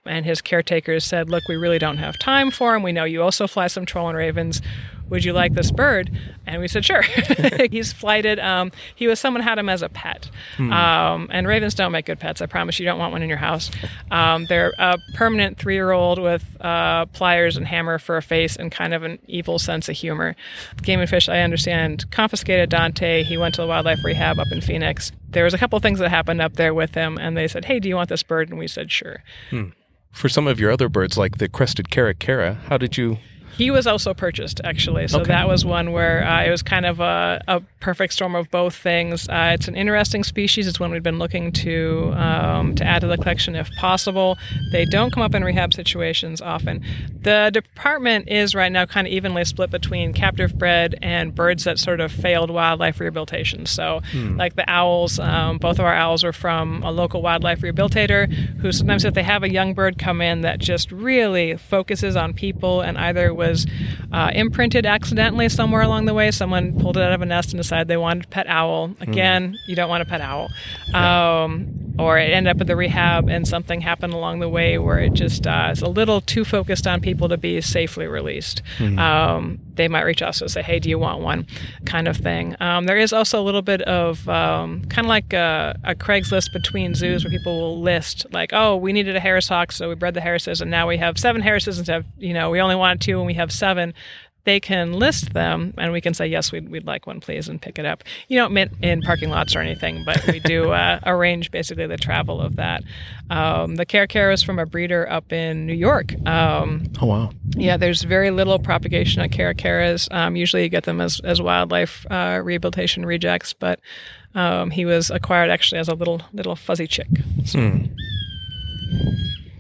And 0.06 0.26
his 0.26 0.42
caretakers 0.42 1.06
said, 1.06 1.30
Look, 1.30 1.48
we 1.48 1.56
really 1.56 1.80
don't 1.80 1.98
have 1.98 2.20
time 2.20 2.52
for 2.52 2.76
him. 2.76 2.84
We 2.84 2.92
know 2.92 3.06
you 3.06 3.24
also 3.24 3.48
fly 3.48 3.68
some 3.68 3.86
Chihuahuan 3.86 4.14
Ravens. 4.14 4.62
Would 5.10 5.24
you 5.24 5.34
like 5.34 5.54
this 5.54 5.72
bird? 5.72 6.18
And 6.48 6.62
we 6.62 6.68
said, 6.68 6.86
Sure. 6.86 7.02
He's 7.72 7.94
flighted. 7.94 8.40
Um, 8.40 8.72
he 8.96 9.08
was 9.08 9.20
someone 9.20 9.44
had 9.44 9.58
him 9.58 9.70
as 9.70 9.82
a 9.82 9.90
pet. 9.90 10.30
Um, 10.74 11.28
and 11.32 11.48
ravens 11.48 11.76
don't 11.76 11.92
make 11.92 12.06
good 12.06 12.20
pets. 12.20 12.42
I 12.42 12.46
promise 12.46 12.80
you 12.80 12.86
don't 12.86 13.00
want 13.00 13.12
one 13.12 13.22
in 13.22 13.30
your 13.30 13.38
house. 13.38 13.70
Um, 14.12 14.46
they're 14.46 14.74
a 14.78 14.98
permanent 15.14 15.58
three 15.58 15.76
year 15.76 15.92
old 15.92 16.20
with 16.20 16.44
uh, 16.62 17.06
pliers 17.08 17.58
and 17.58 17.68
hammer 17.68 18.00
for 18.00 18.18
a 18.18 18.22
face 18.22 18.56
and 18.56 18.72
kind 18.72 18.94
of 18.94 19.04
an 19.04 19.20
evil 19.28 19.60
sense 19.60 19.90
of 19.90 19.96
humor. 19.96 20.36
Game 20.82 21.00
and 21.00 21.10
Fish, 21.10 21.30
I 21.30 21.42
understand, 21.42 22.10
confiscated 22.12 22.70
Dante. 22.70 23.24
He 23.24 23.38
went 23.38 23.56
to 23.56 23.62
the 23.62 23.68
wildlife 23.68 24.04
rehab 24.04 24.40
up 24.40 24.48
in 24.52 24.62
Phoenix. 24.62 25.12
There 25.30 25.44
was 25.44 25.54
a 25.54 25.58
couple 25.58 25.78
things 25.80 26.00
that 26.00 26.10
happened 26.10 26.42
up 26.42 26.54
there 26.54 26.74
with 26.74 26.94
him, 26.96 27.18
and 27.18 27.36
they 27.36 27.48
said, 27.48 27.66
Hey, 27.66 27.80
do 27.80 27.90
you 27.90 27.96
want 27.96 28.10
this 28.10 28.24
bird? 28.24 28.50
And 28.50 28.58
we 28.58 28.68
said, 28.68 28.92
Sure. 28.92 29.24
For 30.12 30.30
some 30.30 30.48
of 30.48 30.60
your 30.60 30.72
other 30.72 30.88
birds, 30.88 31.18
like 31.18 31.40
the 31.40 31.50
crested 31.50 31.90
caracara, 31.90 32.56
how 32.68 32.78
did 32.78 32.98
you? 32.98 33.18
He 33.58 33.72
was 33.72 33.88
also 33.88 34.14
purchased, 34.14 34.60
actually. 34.64 35.08
So 35.08 35.20
Okay. 35.22 35.30
that 35.30 35.48
was 35.48 35.64
one 35.66 35.92
where 35.92 36.24
uh, 36.26 36.44
it 36.44 36.50
was 36.50 36.62
kind 36.62 36.86
of 36.86 37.00
a, 37.00 37.42
a 37.48 37.62
perfect 37.80 38.14
storm 38.14 38.36
of 38.36 38.52
both 38.52 38.76
things. 38.76 39.30
Uh, 39.30 39.52
it's 39.54 39.68
an 39.68 39.76
interesting 39.76 40.24
species. 40.24 40.68
It's 40.68 40.80
one 40.80 40.92
we've 40.92 41.04
been 41.04 41.20
looking 41.20 41.52
to 41.54 42.14
um, 42.16 42.76
to 42.76 42.84
add 42.86 43.02
to 43.02 43.08
the 43.08 43.18
collection 43.18 43.56
if 43.56 43.70
possible. 43.78 44.38
They 44.72 44.86
don't 44.86 45.12
come 45.14 45.24
up 45.24 45.34
in 45.36 45.44
rehab 45.44 45.74
situations 45.74 46.42
often. 46.42 46.84
The 47.22 47.50
department 47.54 48.28
is 48.28 48.54
right 48.54 48.72
now 48.72 48.86
kind 48.86 49.08
of 49.08 49.14
evenly 49.14 49.46
split 49.46 49.70
between 49.72 50.14
captive 50.14 50.58
bred 50.58 50.96
and 51.02 51.34
birds 51.34 51.64
that 51.64 51.80
sort 51.80 52.00
of 52.02 52.12
failed 52.12 52.50
wildlife 52.50 53.00
rehabilitation. 53.00 53.66
So, 53.66 54.02
like 54.36 54.56
the 54.56 54.70
owls, 54.70 55.18
um, 55.20 55.58
both 55.60 55.80
of 55.80 55.86
our 55.86 55.94
owls 55.94 56.24
are 56.24 56.34
from 56.34 56.84
a 56.84 56.92
local 56.92 57.22
wildlife 57.22 57.62
rehabilitator 57.62 58.32
who 58.60 58.72
sometimes, 58.72 59.06
if 59.06 59.14
they 59.14 59.24
have 59.24 59.44
a 59.44 59.52
young 59.52 59.74
bird 59.74 59.98
come 59.98 60.22
in 60.22 60.42
that 60.42 60.60
just 60.60 60.92
really 60.92 61.56
focuses 61.58 62.16
on 62.16 62.34
people 62.34 62.82
and 62.82 62.98
either 62.98 63.34
was 63.50 63.66
uh, 64.12 64.32
imprinted 64.34 64.86
accidentally 64.86 65.50
somewhere 65.50 65.82
along 65.82 66.06
the 66.06 66.14
way, 66.14 66.32
someone 66.32 66.78
pulled 66.80 66.98
it 66.98 67.04
out 67.04 67.12
of 67.12 67.22
a 67.22 67.26
nest 67.26 67.52
and 67.52 67.60
decided 67.60 67.88
they 67.88 67.98
wanted 67.98 68.26
a 68.26 68.28
pet 68.28 68.48
owl. 68.48 68.96
Again, 69.02 69.56
you 69.68 69.76
don't 69.76 69.90
want 69.90 70.02
a 70.02 70.06
pet 70.06 70.22
owl. 70.22 70.50
Um, 70.94 71.85
or 71.98 72.18
it 72.18 72.32
ended 72.32 72.56
up 72.56 72.62
at 72.62 72.68
the 72.68 72.76
rehab 72.76 73.30
and 73.30 73.48
something 73.48 73.82
happened 73.82 74.14
along 74.14 74.40
the 74.40 74.50
way 74.50 74.78
where 74.78 75.00
it 75.00 75.14
just 75.14 75.48
uh, 75.48 75.70
is 75.72 75.82
a 75.82 75.88
little 75.88 76.22
too 76.22 76.44
focused 76.44 76.86
on 76.88 77.00
people 77.02 77.30
to 77.30 77.38
be 77.38 77.62
safely 77.62 78.08
released. 78.08 78.62
Um, 79.00 79.60
they 79.76 79.88
might 79.88 80.04
reach 80.04 80.22
out 80.22 80.40
and 80.42 80.50
say, 80.50 80.62
"Hey, 80.62 80.80
do 80.80 80.90
you 80.90 80.98
want 80.98 81.22
one?" 81.22 81.48
kind 81.86 82.08
of 82.08 82.18
thing. 82.18 82.56
Um, 82.62 82.86
there 82.86 82.98
is 82.98 83.12
also 83.12 83.42
a 83.42 83.44
little 83.44 83.62
bit 83.62 83.82
of 83.82 84.28
um, 84.30 84.84
kind 84.86 85.06
of 85.06 85.10
like 85.10 85.34
a, 85.34 85.78
a 85.84 85.96
Craigslist 85.96 86.54
between 86.54 86.96
zoos 86.96 87.24
where 87.24 87.32
people 87.32 87.60
will 87.60 87.82
list 87.82 88.26
like, 88.32 88.52
"Oh, 88.54 88.76
we 88.78 88.94
needed 88.94 89.16
a 89.16 89.20
Harris 89.20 89.50
hawk, 89.50 89.72
so 89.72 89.90
we 89.90 89.96
bred 89.96 90.14
the 90.14 90.22
Harrises, 90.22 90.62
and 90.62 90.72
now 90.72 90.88
we 90.88 90.98
have 90.98 91.18
seven 91.18 91.42
Harrises 91.42 91.78
instead 91.78 91.98
of 92.00 92.06
you 92.18 92.34
know 92.34 92.50
we 92.50 92.62
only 92.62 92.76
wanted 92.76 93.02
two 93.02 93.18
and 93.18 93.26
we 93.28 93.34
have 93.34 93.52
seven 93.52 93.94
they 94.46 94.60
can 94.60 94.94
list 94.94 95.34
them 95.34 95.74
and 95.78 95.92
we 95.92 96.00
can 96.00 96.14
say 96.14 96.26
yes 96.26 96.52
we'd, 96.52 96.70
we'd 96.70 96.86
like 96.86 97.06
one 97.06 97.20
please 97.20 97.50
and 97.50 97.62
pick 97.62 97.78
it 97.78 97.86
up 97.86 98.04
you 98.28 98.38
don't 98.40 98.54
mint 98.54 98.72
in 98.82 99.02
parking 99.02 99.30
lots 99.30 99.56
or 99.56 99.60
anything 99.60 100.04
but 100.06 100.26
we 100.28 100.40
do 100.40 100.72
uh, 100.72 101.00
arrange 101.06 101.52
basically 101.52 101.86
the 101.88 101.98
travel 101.98 102.40
of 102.40 102.56
that 102.56 102.84
um, 103.30 103.76
the 103.76 103.86
Caracara 103.86 104.34
is 104.34 104.44
from 104.44 104.60
a 104.60 104.66
breeder 104.66 105.10
up 105.12 105.34
in 105.34 105.66
new 105.66 105.74
york 105.74 106.14
um, 106.28 106.84
Oh, 107.02 107.08
wow. 107.08 107.32
yeah, 107.58 107.76
there's 107.78 108.04
very 108.04 108.32
little 108.32 108.60
propagation 108.60 109.22
of 109.22 109.32
caracaras. 109.32 110.08
Um, 110.14 110.36
usually, 110.36 110.64
you 110.64 110.70
get 110.70 110.84
them 110.84 111.02
as, 111.02 111.20
as 111.24 111.42
wildlife 111.42 112.06
uh, 112.10 112.40
rehabilitation 112.44 113.06
rejects, 113.06 113.52
but 113.54 113.80
um, 114.34 114.70
he 114.72 114.86
was 114.86 115.10
acquired 115.12 115.50
actually 115.50 115.80
as 115.80 115.88
a 115.90 115.94
little 115.96 116.22
little 116.34 116.56
fuzzy 116.56 116.88
chick. 116.88 117.08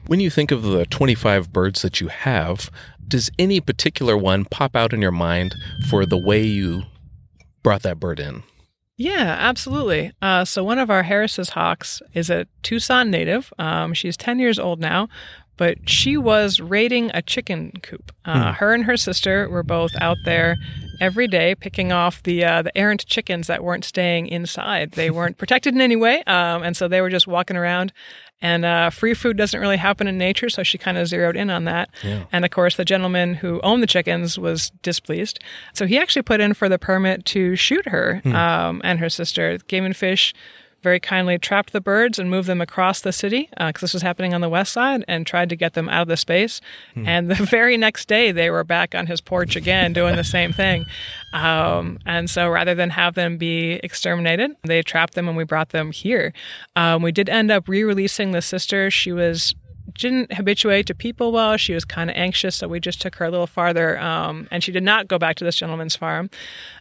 When 0.08 0.20
you 0.20 0.30
think 0.30 0.52
of 0.52 0.62
the 0.62 0.86
25 0.86 1.52
birds 1.52 1.82
that 1.82 2.00
you 2.00 2.08
have, 2.10 2.70
does 3.08 3.30
any 3.38 3.60
particular 3.62 4.18
one 4.18 4.46
pop 4.46 4.76
out 4.76 4.94
in 4.94 5.02
your 5.02 5.12
mind 5.12 5.56
for 5.90 6.06
the 6.06 6.18
way 6.18 6.44
you 6.44 6.84
brought 7.64 7.84
that 7.84 8.00
bird 8.00 8.20
in? 8.20 8.44
Yeah, 8.98 9.36
absolutely. 9.40 10.14
Uh, 10.22 10.46
so 10.46 10.64
one 10.64 10.80
of 10.80 10.90
our 10.90 11.04
Harris's 11.04 11.50
hawks 11.50 12.02
is 12.14 12.30
a 12.30 12.48
Tucson 12.64 13.12
native. 13.12 13.52
Um, 13.60 13.94
she's 13.94 14.16
10 14.16 14.40
years 14.40 14.58
old 14.58 14.80
now, 14.80 15.10
but 15.58 15.90
she 15.90 16.16
was 16.16 16.62
raiding 16.62 17.12
a 17.14 17.22
chicken 17.22 17.74
coop. 17.82 18.14
Uh, 18.24 18.54
Her 18.54 18.74
and 18.74 18.86
her 18.86 18.96
sister 18.96 19.50
were 19.50 19.64
both 19.64 19.92
out 20.00 20.18
there 20.24 20.56
every 21.02 21.28
day 21.28 21.56
picking 21.56 21.92
off 21.92 22.24
the 22.24 22.44
uh, 22.46 22.62
the 22.62 22.78
errant 22.78 23.06
chickens 23.06 23.48
that 23.48 23.64
weren't 23.64 23.84
staying 23.84 24.28
inside. 24.28 24.92
They 24.94 25.10
weren't 25.10 25.38
protected 25.38 25.74
in 25.74 25.82
any 25.82 25.98
way, 25.98 26.24
um, 26.24 26.64
and 26.64 26.76
so 26.78 26.88
they 26.88 27.02
were 27.02 27.10
just 27.10 27.28
walking 27.28 27.58
around. 27.58 27.92
And 28.42 28.66
uh, 28.66 28.90
free 28.90 29.14
food 29.14 29.38
doesn't 29.38 29.60
really 29.60 29.78
happen 29.78 30.08
in 30.08 30.18
nature, 30.18 30.50
so 30.50 30.62
she 30.62 30.78
kind 30.78 30.98
of 30.98 31.08
zeroed 31.08 31.36
in 31.38 31.50
on 31.50 31.64
that. 31.64 31.90
Yeah. 32.04 32.26
And 32.32 32.44
of 32.46 32.52
course, 32.52 32.76
the 32.76 32.86
gentleman 32.86 33.34
who 33.36 33.62
owned 33.62 33.82
the 33.82 33.88
chickens 33.88 34.38
was 34.38 34.72
displeased, 34.82 35.40
so 35.74 35.86
he 35.86 35.98
actually 35.98 36.22
put 36.22 36.42
in 36.42 36.54
for 36.54 36.68
the 36.70 36.78
permit 36.78 37.26
to 37.26 37.56
shoot 37.56 37.88
her 37.88 38.22
um, 38.26 38.82
and 38.84 39.00
her 39.00 39.10
sister. 39.10 39.58
Game 39.68 39.86
and 39.86 39.96
Fish 39.96 40.34
very 40.86 41.00
kindly 41.00 41.40
trapped 41.40 41.74
the 41.74 41.82
birds 41.82 42.20
and 42.20 42.30
moved 42.30 42.48
them 42.48 42.62
across 42.62 43.02
the 43.02 43.12
city 43.12 43.50
because 43.58 43.82
this 43.82 43.94
was 43.94 44.04
happening 44.04 44.36
on 44.36 44.42
the 44.42 44.48
west 44.48 44.72
side 44.72 45.04
and 45.08 45.26
tried 45.26 45.50
to 45.50 45.56
get 45.56 45.74
them 45.74 45.90
out 45.90 46.04
of 46.04 46.08
the 46.08 46.16
space. 46.16 46.62
And 46.96 47.30
the 47.30 47.36
very 47.58 47.76
next 47.76 48.08
day, 48.08 48.32
they 48.32 48.52
were 48.52 48.64
back 48.64 48.94
on 48.94 49.08
his 49.08 49.20
porch 49.20 49.56
again 49.56 49.94
doing 49.94 50.16
the 50.16 50.24
same 50.24 50.54
thing. 50.54 50.86
Um, 51.34 51.98
and 52.06 52.30
so 52.30 52.48
rather 52.48 52.76
than 52.76 52.92
have 52.92 53.16
them 53.16 53.38
be 53.38 53.80
exterminated, 53.84 54.52
they 54.64 54.84
trapped 54.84 55.16
them 55.16 55.28
and 55.28 55.36
we 55.36 55.44
brought 55.44 55.70
them 55.70 55.92
here. 55.92 56.32
Um, 56.76 57.02
we 57.02 57.12
did 57.12 57.30
end 57.30 57.50
up 57.50 57.68
re 57.68 57.84
releasing 57.84 58.32
the 58.32 58.42
sister. 58.44 58.92
She 58.92 59.12
was 59.12 59.56
didn't 59.96 60.34
habituate 60.34 60.86
to 60.88 60.96
people 60.96 61.32
well. 61.32 61.58
She 61.58 61.74
was 61.74 61.86
kind 61.86 62.10
of 62.10 62.16
anxious, 62.16 62.56
so 62.56 62.68
we 62.68 62.80
just 62.80 63.02
took 63.02 63.16
her 63.16 63.26
a 63.26 63.32
little 63.32 63.48
farther. 63.48 64.00
Um, 64.00 64.48
and 64.52 64.64
she 64.64 64.72
did 64.72 64.84
not 64.84 65.08
go 65.08 65.18
back 65.18 65.36
to 65.38 65.44
this 65.44 65.56
gentleman's 65.56 65.96
farm. 65.96 66.30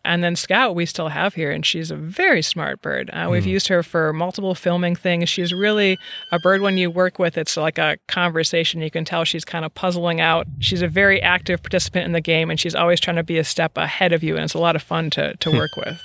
And 0.05 0.23
then 0.23 0.37
Scout, 0.37 0.75
we 0.75 0.87
still 0.87 1.09
have 1.09 1.35
here, 1.35 1.51
and 1.51 1.65
she's 1.65 1.91
a 1.91 1.97
very 1.97 2.43
smart 2.43 2.83
bird. 2.83 3.11
Uh, 3.11 3.29
we've 3.31 3.47
used 3.47 3.69
her 3.69 3.83
for 3.83 4.13
multiple 4.13 4.55
filming 4.55 4.95
things. 4.95 5.29
She's 5.29 5.53
really 5.53 5.99
a 6.31 6.39
bird 6.39 6.61
when 6.61 6.77
you 6.77 6.91
work 6.91 7.19
with, 7.19 7.39
it's 7.39 7.57
like 7.57 7.79
a 7.79 7.97
conversation. 8.09 8.83
You 8.83 8.91
can 8.91 9.05
tell 9.05 9.25
she's 9.25 9.45
kind 9.45 9.65
of 9.65 9.75
puzzling 9.75 10.21
out. 10.21 10.47
She's 10.59 10.83
a 10.83 10.89
very 10.89 11.23
active 11.23 11.63
participant 11.63 12.05
in 12.05 12.13
the 12.13 12.21
game, 12.21 12.51
and 12.51 12.59
she's 12.61 12.75
always 12.75 13.01
trying 13.01 13.17
to 13.17 13.23
be 13.23 13.39
a 13.39 13.45
step 13.45 13.77
ahead 13.77 14.13
of 14.13 14.23
you, 14.23 14.35
and 14.35 14.45
it's 14.45 14.55
a 14.55 14.59
lot 14.59 14.77
of 14.77 14.83
fun 14.83 15.11
to, 15.11 15.37
to 15.37 15.51
work 15.51 15.71
with. 15.77 16.03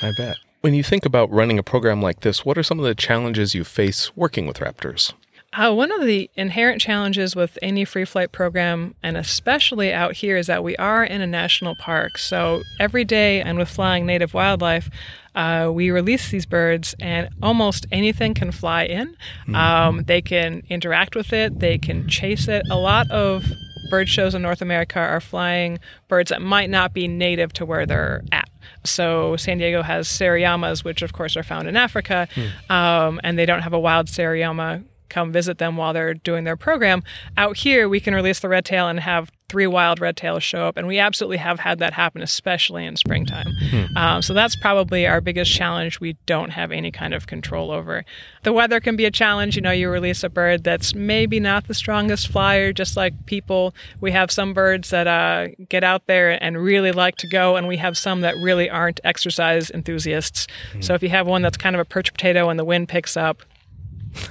I 0.00 0.12
bet. 0.16 0.36
When 0.62 0.74
you 0.74 0.84
think 0.84 1.04
about 1.04 1.30
running 1.30 1.58
a 1.58 1.62
program 1.64 2.00
like 2.00 2.20
this, 2.20 2.44
what 2.44 2.56
are 2.56 2.62
some 2.62 2.78
of 2.78 2.84
the 2.84 2.94
challenges 2.94 3.54
you 3.54 3.64
face 3.64 4.16
working 4.16 4.46
with 4.46 4.60
raptors? 4.60 5.12
Uh, 5.54 5.70
one 5.70 5.92
of 5.92 6.06
the 6.06 6.30
inherent 6.34 6.80
challenges 6.80 7.36
with 7.36 7.58
any 7.60 7.84
free 7.84 8.06
flight 8.06 8.32
program, 8.32 8.94
and 9.02 9.18
especially 9.18 9.92
out 9.92 10.14
here, 10.14 10.38
is 10.38 10.46
that 10.46 10.64
we 10.64 10.74
are 10.76 11.04
in 11.04 11.20
a 11.20 11.26
national 11.26 11.74
park. 11.76 12.16
So 12.16 12.62
every 12.80 13.04
day, 13.04 13.42
and 13.42 13.58
with 13.58 13.68
flying 13.68 14.06
native 14.06 14.32
wildlife, 14.32 14.88
uh, 15.34 15.70
we 15.72 15.90
release 15.90 16.30
these 16.30 16.46
birds, 16.46 16.94
and 17.00 17.28
almost 17.42 17.86
anything 17.92 18.32
can 18.32 18.50
fly 18.50 18.84
in. 18.84 19.14
Um, 19.54 20.04
they 20.04 20.22
can 20.22 20.62
interact 20.70 21.14
with 21.14 21.34
it, 21.34 21.58
they 21.58 21.76
can 21.76 22.08
chase 22.08 22.48
it. 22.48 22.62
A 22.70 22.76
lot 22.76 23.10
of 23.10 23.44
bird 23.90 24.08
shows 24.08 24.34
in 24.34 24.40
North 24.40 24.62
America 24.62 24.98
are 24.98 25.20
flying 25.20 25.78
birds 26.08 26.30
that 26.30 26.40
might 26.40 26.70
not 26.70 26.94
be 26.94 27.06
native 27.06 27.52
to 27.52 27.66
where 27.66 27.84
they're 27.84 28.24
at. 28.32 28.48
So 28.84 29.36
San 29.36 29.58
Diego 29.58 29.82
has 29.82 30.08
Seriemas, 30.08 30.82
which 30.82 31.02
of 31.02 31.12
course 31.12 31.36
are 31.36 31.42
found 31.42 31.68
in 31.68 31.76
Africa, 31.76 32.26
um, 32.70 33.20
and 33.22 33.38
they 33.38 33.44
don't 33.44 33.60
have 33.60 33.74
a 33.74 33.78
wild 33.78 34.06
Seriema 34.06 34.82
come 35.12 35.30
visit 35.30 35.58
them 35.58 35.76
while 35.76 35.92
they're 35.92 36.14
doing 36.14 36.44
their 36.44 36.56
program. 36.56 37.02
Out 37.36 37.58
here, 37.58 37.88
we 37.88 38.00
can 38.00 38.14
release 38.14 38.40
the 38.40 38.48
red 38.48 38.64
tail 38.64 38.88
and 38.88 39.00
have 39.00 39.30
three 39.48 39.66
wild 39.66 40.00
red 40.00 40.16
tails 40.16 40.42
show 40.42 40.66
up, 40.66 40.78
and 40.78 40.86
we 40.86 40.98
absolutely 40.98 41.36
have 41.36 41.60
had 41.60 41.78
that 41.78 41.92
happen, 41.92 42.22
especially 42.22 42.86
in 42.86 42.96
springtime. 42.96 43.46
Um, 43.94 44.22
so 44.22 44.32
that's 44.32 44.56
probably 44.56 45.06
our 45.06 45.20
biggest 45.20 45.52
challenge. 45.52 46.00
We 46.00 46.16
don't 46.24 46.50
have 46.50 46.72
any 46.72 46.90
kind 46.90 47.12
of 47.12 47.26
control 47.26 47.70
over. 47.70 48.06
The 48.44 48.52
weather 48.54 48.80
can 48.80 48.96
be 48.96 49.04
a 49.04 49.10
challenge. 49.10 49.54
You 49.54 49.60
know, 49.60 49.70
you 49.70 49.90
release 49.90 50.24
a 50.24 50.30
bird 50.30 50.64
that's 50.64 50.94
maybe 50.94 51.38
not 51.38 51.68
the 51.68 51.74
strongest 51.74 52.28
flyer, 52.28 52.72
just 52.72 52.96
like 52.96 53.26
people. 53.26 53.74
We 54.00 54.12
have 54.12 54.30
some 54.30 54.54
birds 54.54 54.88
that 54.88 55.06
uh, 55.06 55.48
get 55.68 55.84
out 55.84 56.06
there 56.06 56.42
and 56.42 56.56
really 56.56 56.92
like 56.92 57.16
to 57.16 57.26
go, 57.26 57.56
and 57.56 57.68
we 57.68 57.76
have 57.76 57.98
some 57.98 58.22
that 58.22 58.36
really 58.38 58.70
aren't 58.70 59.00
exercise 59.04 59.70
enthusiasts. 59.70 60.46
So 60.80 60.94
if 60.94 61.02
you 61.02 61.10
have 61.10 61.26
one 61.26 61.42
that's 61.42 61.58
kind 61.58 61.76
of 61.76 61.80
a 61.80 61.84
perch 61.84 62.10
potato 62.14 62.48
and 62.48 62.58
the 62.58 62.64
wind 62.64 62.88
picks 62.88 63.18
up, 63.18 63.42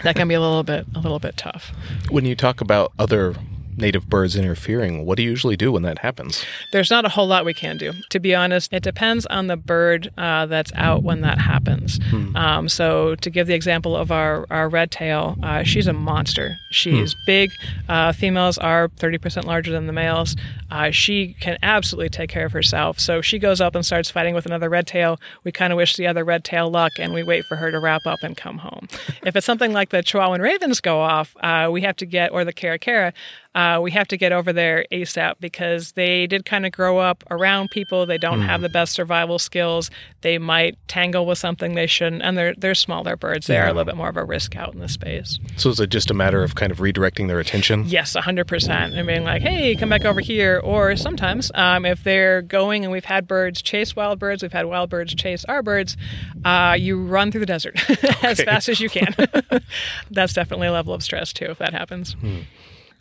that 0.04 0.16
can 0.16 0.28
be 0.28 0.34
a 0.34 0.40
little 0.42 0.64
bit 0.64 0.86
a 0.96 1.00
little 1.00 1.20
bit 1.20 1.38
tough. 1.38 1.72
When 2.10 2.26
you 2.26 2.36
talk 2.36 2.62
about 2.62 2.92
other 3.00 3.36
native 3.78 4.10
birds 4.10 4.36
interfering, 4.36 5.06
what 5.06 5.18
do 5.18 5.24
you 5.24 5.30
usually 5.30 5.58
do 5.58 5.72
when 5.72 5.84
that 5.84 6.00
happens? 6.00 6.46
There's 6.72 6.90
not 6.90 7.06
a 7.06 7.10
whole 7.10 7.28
lot 7.28 7.46
we 7.46 7.54
can 7.54 7.78
do. 7.78 7.94
To 8.10 8.20
be 8.20 8.36
honest, 8.36 8.74
it 8.74 8.84
depends 8.84 9.26
on 9.28 9.48
the 9.48 9.58
bird 9.58 10.12
uh, 10.18 10.46
that's 10.46 10.72
out 10.76 11.04
when 11.04 11.22
that 11.22 11.40
happens. 11.40 12.00
Um, 12.36 12.70
so, 12.70 13.16
to 13.16 13.30
give 13.30 13.48
the 13.48 13.54
example 13.54 13.96
of 13.96 14.12
our, 14.12 14.46
our 14.50 14.70
red 14.70 14.92
tail, 14.92 15.38
uh, 15.44 15.64
she's 15.64 15.88
a 15.88 15.94
monster. 15.94 16.58
She's 16.72 17.16
big. 17.26 17.52
Uh, 17.90 18.12
females 18.12 18.58
are 18.58 18.90
30% 18.90 19.46
larger 19.46 19.72
than 19.72 19.88
the 19.88 19.94
males. 19.94 20.36
Uh, 20.70 20.92
she 20.92 21.36
can 21.40 21.58
absolutely 21.62 22.10
take 22.10 22.30
care 22.30 22.46
of 22.46 22.52
herself. 22.52 23.00
So, 23.00 23.22
she 23.22 23.40
goes 23.40 23.62
up 23.62 23.76
and 23.76 23.86
starts 23.86 24.10
fighting 24.10 24.36
with 24.36 24.46
another 24.46 24.70
red 24.70 24.88
tail. 24.88 25.20
We 25.44 25.52
kind 25.52 25.74
of 25.74 25.78
wish 25.78 25.96
the 25.96 26.08
other 26.08 26.24
red 26.24 26.44
tail 26.44 26.70
luck 26.70 26.94
and 27.00 27.14
we 27.14 27.24
wait 27.24 27.46
for 27.46 27.58
her 27.58 27.72
to 27.72 27.80
wrap 27.80 28.06
up 28.06 28.20
and 28.24 28.36
come 28.36 28.60
home. 28.60 28.88
if 29.26 29.36
it's 29.36 29.46
something 29.46 29.74
like 29.74 29.90
the 29.90 30.04
Chihuahuan 30.04 30.42
ravens 30.42 30.82
go 30.82 31.00
off, 31.00 31.36
uh, 31.42 31.70
we 31.72 31.82
have 31.82 31.96
to 31.98 32.06
get, 32.06 32.32
or 32.32 32.46
the 32.46 32.54
Caracara, 32.54 33.14
uh, 33.54 33.80
we 33.82 33.92
have 33.92 34.08
to 34.10 34.18
get 34.18 34.32
over 34.32 34.54
there 34.54 34.86
ASAP 34.92 35.36
because 35.40 35.94
they 35.94 36.26
did 36.28 36.46
kind 36.46 36.66
of 36.66 36.72
grow 36.72 37.00
up 37.00 37.24
around 37.30 37.70
people. 37.72 38.06
They 38.06 38.18
don't 38.18 38.42
have 38.42 38.62
the 38.62 38.70
best 38.70 38.94
survival 38.94 39.40
skills. 39.40 39.92
They 40.22 40.38
might 40.38 40.78
tangle 40.88 41.26
with 41.26 41.38
something 41.38 41.76
they 41.76 41.88
shouldn't, 41.88 42.22
and 42.22 42.38
they're 42.38 42.54
they're 42.58 42.76
smaller 42.76 43.16
birds. 43.16 43.48
They 43.48 43.58
are 43.58 43.66
a 43.66 43.74
little 43.74 43.86
bit 43.86 43.98
more 43.98 44.10
of 44.10 44.18
a 44.18 44.24
risk 44.24 44.56
out 44.56 44.74
in 44.74 44.80
the 44.80 44.88
space. 44.88 45.40
So 45.58 45.70
is 45.70 45.80
it 45.80 45.90
just 45.90 46.10
a 46.10 46.14
matter 46.14 46.44
of 46.44 46.56
kind 46.56 46.72
of 46.72 46.80
redirecting 46.80 47.28
their 47.28 47.40
attention? 47.40 47.84
Yes, 47.88 48.16
100%. 48.16 48.98
And 48.98 49.08
being 49.08 49.24
like, 49.24 49.42
hey, 49.42 49.76
come 49.76 49.90
back 49.90 50.06
over 50.06 50.22
here. 50.22 50.62
Or 50.64 50.96
sometimes, 50.96 51.52
um, 51.56 51.86
if 51.86 52.04
they're 52.04 52.42
going 52.42 52.84
and 52.84 52.92
we've 52.92 53.06
had 53.06 53.28
birds 53.28 53.62
chase 53.62 53.96
wild 53.96 54.20
birds, 54.20 54.42
we've 54.44 54.54
had 54.54 54.66
wild 54.66 54.90
birds 54.90 55.14
chase 55.16 55.44
our 55.46 55.62
birds, 55.62 55.98
uh, 56.46 56.76
you 56.80 57.02
run 57.02 57.32
through 57.32 57.42
the 57.42 57.46
desert 57.46 57.76
as 58.24 58.42
fast 58.42 58.70
as 58.70 58.80
you 58.80 58.90
can. 58.90 59.14
That's 60.12 60.34
definitely 60.34 60.68
a 60.68 60.72
level 60.72 60.94
of 60.94 61.04
stress, 61.04 61.34
too, 61.34 61.46
if 61.46 61.58
that 61.58 61.74
happens. 61.74 62.16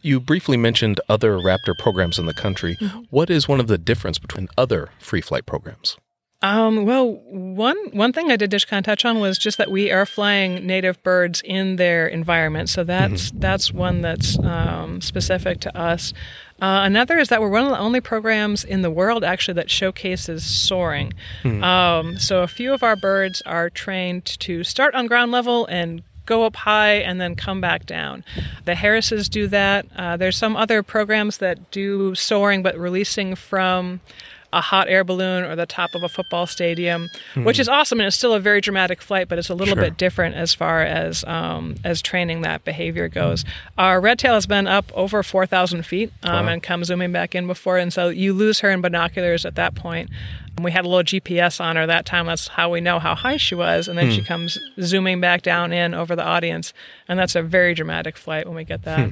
You 0.02 0.20
briefly 0.20 0.56
mentioned 0.56 1.00
other 1.08 1.36
raptor 1.38 1.76
programs 1.76 2.18
in 2.18 2.26
the 2.26 2.34
country. 2.34 2.76
What 3.10 3.30
is 3.30 3.48
one 3.48 3.60
of 3.60 3.66
the 3.66 3.78
difference 3.78 4.18
between 4.18 4.48
other 4.56 4.90
free 4.98 5.20
flight 5.20 5.46
programs? 5.46 5.96
Um, 6.42 6.86
well, 6.86 7.20
one 7.26 7.76
one 7.92 8.14
thing 8.14 8.30
I 8.30 8.36
did 8.36 8.50
just 8.50 8.66
kind 8.66 8.78
of 8.78 8.84
touch 8.86 9.04
on 9.04 9.20
was 9.20 9.36
just 9.36 9.58
that 9.58 9.70
we 9.70 9.92
are 9.92 10.06
flying 10.06 10.66
native 10.66 11.02
birds 11.02 11.42
in 11.44 11.76
their 11.76 12.06
environment, 12.06 12.70
so 12.70 12.82
that's 12.82 13.30
that's 13.32 13.74
one 13.74 14.00
that's 14.00 14.38
um, 14.38 15.02
specific 15.02 15.60
to 15.60 15.78
us. 15.78 16.14
Uh, 16.62 16.80
another 16.84 17.18
is 17.18 17.28
that 17.28 17.42
we're 17.42 17.50
one 17.50 17.64
of 17.64 17.70
the 17.70 17.78
only 17.78 18.00
programs 18.00 18.64
in 18.64 18.80
the 18.80 18.90
world 18.90 19.22
actually 19.22 19.54
that 19.54 19.70
showcases 19.70 20.42
soaring. 20.44 21.12
Um, 21.44 22.18
so 22.18 22.42
a 22.42 22.48
few 22.48 22.72
of 22.72 22.82
our 22.82 22.96
birds 22.96 23.42
are 23.44 23.68
trained 23.68 24.24
to 24.40 24.64
start 24.64 24.94
on 24.94 25.06
ground 25.06 25.32
level 25.32 25.66
and 25.66 26.02
go 26.30 26.44
up 26.44 26.54
high 26.54 26.92
and 26.92 27.20
then 27.20 27.34
come 27.34 27.60
back 27.60 27.84
down. 27.86 28.24
The 28.64 28.76
Harrises 28.76 29.28
do 29.28 29.48
that. 29.48 29.84
Uh, 29.96 30.16
there's 30.16 30.36
some 30.36 30.54
other 30.54 30.80
programs 30.84 31.38
that 31.38 31.72
do 31.72 32.14
soaring 32.14 32.62
but 32.62 32.78
releasing 32.78 33.34
from 33.34 34.00
a 34.52 34.60
hot 34.60 34.88
air 34.88 35.04
balloon 35.04 35.44
or 35.44 35.54
the 35.54 35.66
top 35.66 35.94
of 35.94 36.02
a 36.02 36.08
football 36.08 36.46
stadium, 36.46 37.08
which 37.36 37.58
is 37.60 37.68
awesome 37.68 38.00
and 38.00 38.06
it's 38.08 38.16
still 38.16 38.34
a 38.34 38.40
very 38.40 38.60
dramatic 38.60 39.00
flight, 39.00 39.28
but 39.28 39.38
it's 39.38 39.48
a 39.48 39.54
little 39.54 39.74
Sure. 39.74 39.84
bit 39.84 39.96
different 39.96 40.34
as 40.34 40.52
far 40.54 40.82
as 40.82 41.22
um, 41.24 41.76
as 41.84 42.02
training 42.02 42.42
that 42.42 42.64
behavior 42.64 43.08
goes. 43.08 43.44
Our 43.78 44.00
red 44.00 44.18
tail 44.18 44.34
has 44.34 44.46
been 44.46 44.66
up 44.66 44.90
over 44.94 45.22
4,000 45.22 45.84
feet 45.86 46.12
um, 46.24 46.46
Wow. 46.46 46.52
and 46.52 46.62
come 46.62 46.82
zooming 46.84 47.12
back 47.12 47.34
in 47.34 47.46
before, 47.46 47.78
and 47.78 47.92
so 47.92 48.08
you 48.08 48.32
lose 48.32 48.60
her 48.60 48.70
in 48.70 48.80
binoculars 48.80 49.44
at 49.46 49.54
that 49.54 49.74
point. 49.74 50.10
We 50.60 50.72
had 50.72 50.84
a 50.84 50.88
little 50.88 51.04
GPS 51.04 51.60
on 51.60 51.76
her 51.76 51.86
that 51.86 52.04
time. 52.04 52.26
That's 52.26 52.48
how 52.48 52.68
we 52.70 52.80
know 52.82 52.98
how 52.98 53.14
high 53.14 53.38
she 53.38 53.54
was. 53.54 53.88
And 53.88 53.96
then 53.96 54.10
she 54.10 54.22
comes 54.22 54.58
zooming 54.78 55.18
back 55.18 55.40
down 55.40 55.72
in 55.72 55.94
over 55.94 56.14
the 56.14 56.24
audience. 56.24 56.74
And 57.08 57.18
that's 57.18 57.34
a 57.34 57.40
very 57.40 57.72
dramatic 57.72 58.16
flight 58.18 58.46
when 58.46 58.56
we 58.56 58.64
get 58.64 58.82
that. 58.82 59.08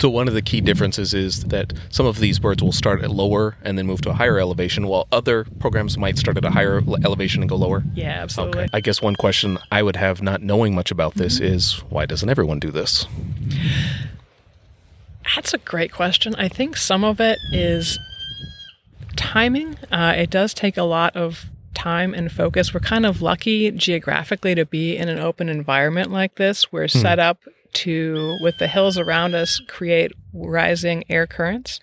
So 0.00 0.10
one 0.10 0.26
of 0.26 0.34
the 0.34 0.42
key 0.42 0.60
differences 0.60 1.14
is 1.14 1.44
that 1.44 1.72
some 1.88 2.06
of 2.06 2.18
these 2.18 2.40
birds 2.40 2.60
will 2.60 2.72
start 2.72 3.02
at 3.02 3.10
lower 3.10 3.56
and 3.62 3.78
then 3.78 3.86
move 3.86 4.00
to 4.00 4.10
a 4.10 4.14
higher 4.14 4.38
elevation, 4.40 4.88
while 4.88 5.06
other 5.12 5.44
programs 5.60 5.96
might 5.96 6.18
start 6.18 6.36
at 6.36 6.44
a 6.44 6.50
higher 6.50 6.82
elevation 7.04 7.40
and 7.40 7.48
go 7.48 7.54
lower. 7.54 7.84
Yeah, 7.94 8.20
absolutely. 8.20 8.62
Okay. 8.62 8.70
I 8.72 8.80
guess 8.80 9.00
one 9.00 9.14
question 9.14 9.58
I 9.70 9.82
would 9.84 9.94
have, 9.94 10.20
not 10.20 10.42
knowing 10.42 10.74
much 10.74 10.90
about 10.90 11.14
this, 11.14 11.38
is 11.38 11.84
why 11.88 12.06
doesn't 12.06 12.28
everyone 12.28 12.58
do 12.58 12.72
this? 12.72 13.06
That's 15.36 15.54
a 15.54 15.58
great 15.58 15.92
question. 15.92 16.34
I 16.34 16.48
think 16.48 16.76
some 16.76 17.04
of 17.04 17.20
it 17.20 17.38
is 17.52 17.96
timing. 19.14 19.76
Uh, 19.92 20.14
it 20.16 20.30
does 20.30 20.52
take 20.52 20.76
a 20.76 20.82
lot 20.82 21.14
of 21.14 21.46
time 21.74 22.12
and 22.12 22.30
focus. 22.32 22.74
We're 22.74 22.80
kind 22.80 23.06
of 23.06 23.22
lucky 23.22 23.70
geographically 23.70 24.56
to 24.56 24.66
be 24.66 24.96
in 24.96 25.08
an 25.08 25.20
open 25.20 25.48
environment 25.48 26.10
like 26.10 26.34
this. 26.34 26.72
We're 26.72 26.88
set 26.88 27.20
up 27.20 27.38
to, 27.72 28.38
with 28.40 28.58
the 28.58 28.68
hills 28.68 28.98
around 28.98 29.34
us, 29.34 29.60
create 29.66 30.12
rising 30.32 31.04
air 31.08 31.26
currents. 31.26 31.80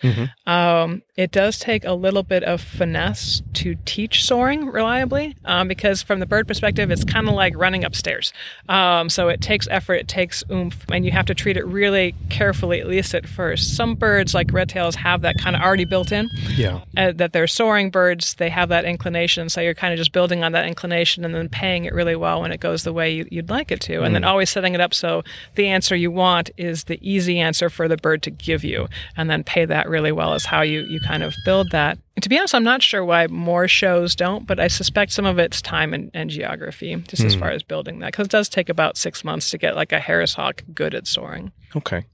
Um, 0.48 1.02
it 1.16 1.32
does 1.32 1.60
take 1.60 1.84
a 1.84 1.94
little 1.94 2.24
bit 2.24 2.44
of 2.44 2.62
finesse 2.62 3.42
to 3.56 3.76
teach 3.86 4.24
soaring 4.24 4.68
reliably 4.68 5.36
um, 5.46 5.68
because, 5.68 6.02
from 6.02 6.20
the 6.20 6.26
bird 6.26 6.48
perspective, 6.48 6.90
it's 6.92 7.04
kind 7.04 7.28
of 7.28 7.36
like 7.36 7.58
running 7.58 7.84
upstairs. 7.84 8.32
Um, 8.70 9.10
so 9.10 9.28
it 9.28 9.42
takes 9.42 9.68
effort, 9.70 9.96
it 9.96 10.08
takes 10.08 10.44
oomph, 10.50 10.86
and 10.92 11.06
you 11.06 11.12
have 11.12 11.26
to 11.26 11.36
treat 11.36 11.58
it 11.58 11.66
really 11.66 12.16
carefully, 12.30 12.80
at 12.80 12.88
least 12.88 13.14
at 13.14 13.28
first. 13.28 13.76
Some 13.76 13.96
birds, 13.96 14.34
like 14.34 14.54
red 14.54 14.70
tails, 14.70 14.96
have 14.96 15.22
that 15.22 15.38
kind 15.38 15.56
of 15.56 15.62
already 15.62 15.86
built 15.86 16.12
in. 16.12 16.30
Yeah. 16.56 16.82
Uh, 16.96 17.12
that 17.12 17.34
they're 17.34 17.48
soaring 17.48 17.90
birds, 17.90 18.36
they 18.36 18.50
have 18.50 18.70
that 18.70 18.86
inclination. 18.86 19.50
So 19.50 19.60
you're 19.60 19.74
kind 19.74 19.94
of 19.94 19.98
just 19.98 20.14
building 20.14 20.44
on 20.44 20.54
that 20.54 20.66
inclination 20.66 21.26
and 21.26 21.36
then 21.36 21.50
paying 21.50 21.86
it 21.86 21.94
really 21.94 22.16
well 22.16 22.42
when 22.42 22.52
it 22.52 22.60
goes 22.60 22.84
the 22.84 22.94
way 22.94 23.12
you, 23.12 23.28
you'd 23.30 23.50
like 23.50 23.72
it 23.72 23.82
to. 23.82 24.04
And 24.04 24.16
then 24.16 24.24
always 24.24 24.50
setting 24.50 24.74
it 24.74 24.82
up 24.82 24.94
so 24.94 25.24
the 25.56 25.68
answer 25.68 25.96
you 25.96 26.12
want 26.12 26.50
is 26.58 26.86
the 26.86 27.00
easy 27.02 27.40
answer 27.40 27.70
for 27.70 27.88
the 27.88 27.98
bird 27.98 28.24
to 28.24 28.32
give 28.40 28.64
you. 28.64 28.88
And 29.16 29.30
then 29.30 29.44
pay 29.44 29.66
that 29.66 29.88
really 29.88 30.12
well 30.12 30.34
is 30.34 30.46
how 30.46 30.62
you, 30.62 30.82
you 30.82 31.00
kind 31.00 31.24
of 31.24 31.36
build 31.46 31.72
that. 31.72 31.98
And 32.16 32.24
to 32.24 32.30
be 32.30 32.38
honest, 32.38 32.56
I'm 32.56 32.64
not 32.64 32.82
sure 32.82 33.06
why 33.06 33.28
more 33.28 33.68
shows 33.68 34.16
don't, 34.16 34.48
but 34.48 34.60
I 34.60 34.68
suspect 34.68 35.12
some 35.12 35.26
of 35.26 35.40
it's 35.40 35.62
time 35.62 35.94
and, 35.94 36.12
and 36.14 36.30
geography, 36.30 36.96
just 37.08 37.24
as 37.24 37.36
far 37.36 37.52
as 37.52 37.64
building 37.64 38.00
that. 38.00 38.08
Because 38.08 38.26
it 38.26 38.32
does 38.32 38.50
take 38.50 38.70
about 38.70 38.98
six 38.98 39.24
months 39.24 39.50
to 39.52 39.58
get 39.58 39.76
like 39.76 39.92
a 39.92 40.00
Harris 40.00 40.34
hawk 40.34 40.64
good 40.74 40.94
at 40.96 41.08
soaring. 41.08 41.52
Okay. 41.76 42.06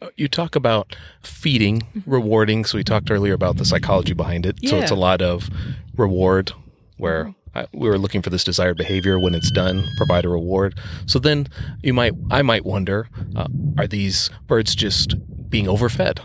Uh, 0.00 0.08
You 0.16 0.28
talk 0.28 0.56
about 0.56 0.96
feeding, 1.22 2.02
rewarding. 2.06 2.64
So 2.64 2.78
we 2.78 2.84
talked 2.84 3.10
earlier 3.10 3.34
about 3.34 3.56
the 3.56 3.64
psychology 3.64 4.14
behind 4.14 4.46
it. 4.46 4.56
So 4.68 4.76
it's 4.76 4.90
a 4.90 4.94
lot 4.94 5.20
of 5.20 5.50
reward 5.96 6.52
where 6.98 7.34
I, 7.54 7.66
we 7.72 7.88
were 7.88 7.98
looking 7.98 8.22
for 8.22 8.30
this 8.30 8.44
desired 8.44 8.76
behavior. 8.76 9.18
When 9.18 9.34
it's 9.34 9.50
done, 9.50 9.86
provide 9.96 10.24
a 10.24 10.28
reward. 10.28 10.78
So 11.06 11.18
then 11.18 11.48
you 11.82 11.94
might, 11.94 12.12
I 12.30 12.42
might 12.42 12.64
wonder, 12.64 13.08
uh, 13.34 13.48
are 13.78 13.86
these 13.86 14.30
birds 14.46 14.74
just 14.74 15.14
being 15.50 15.66
overfed? 15.68 16.20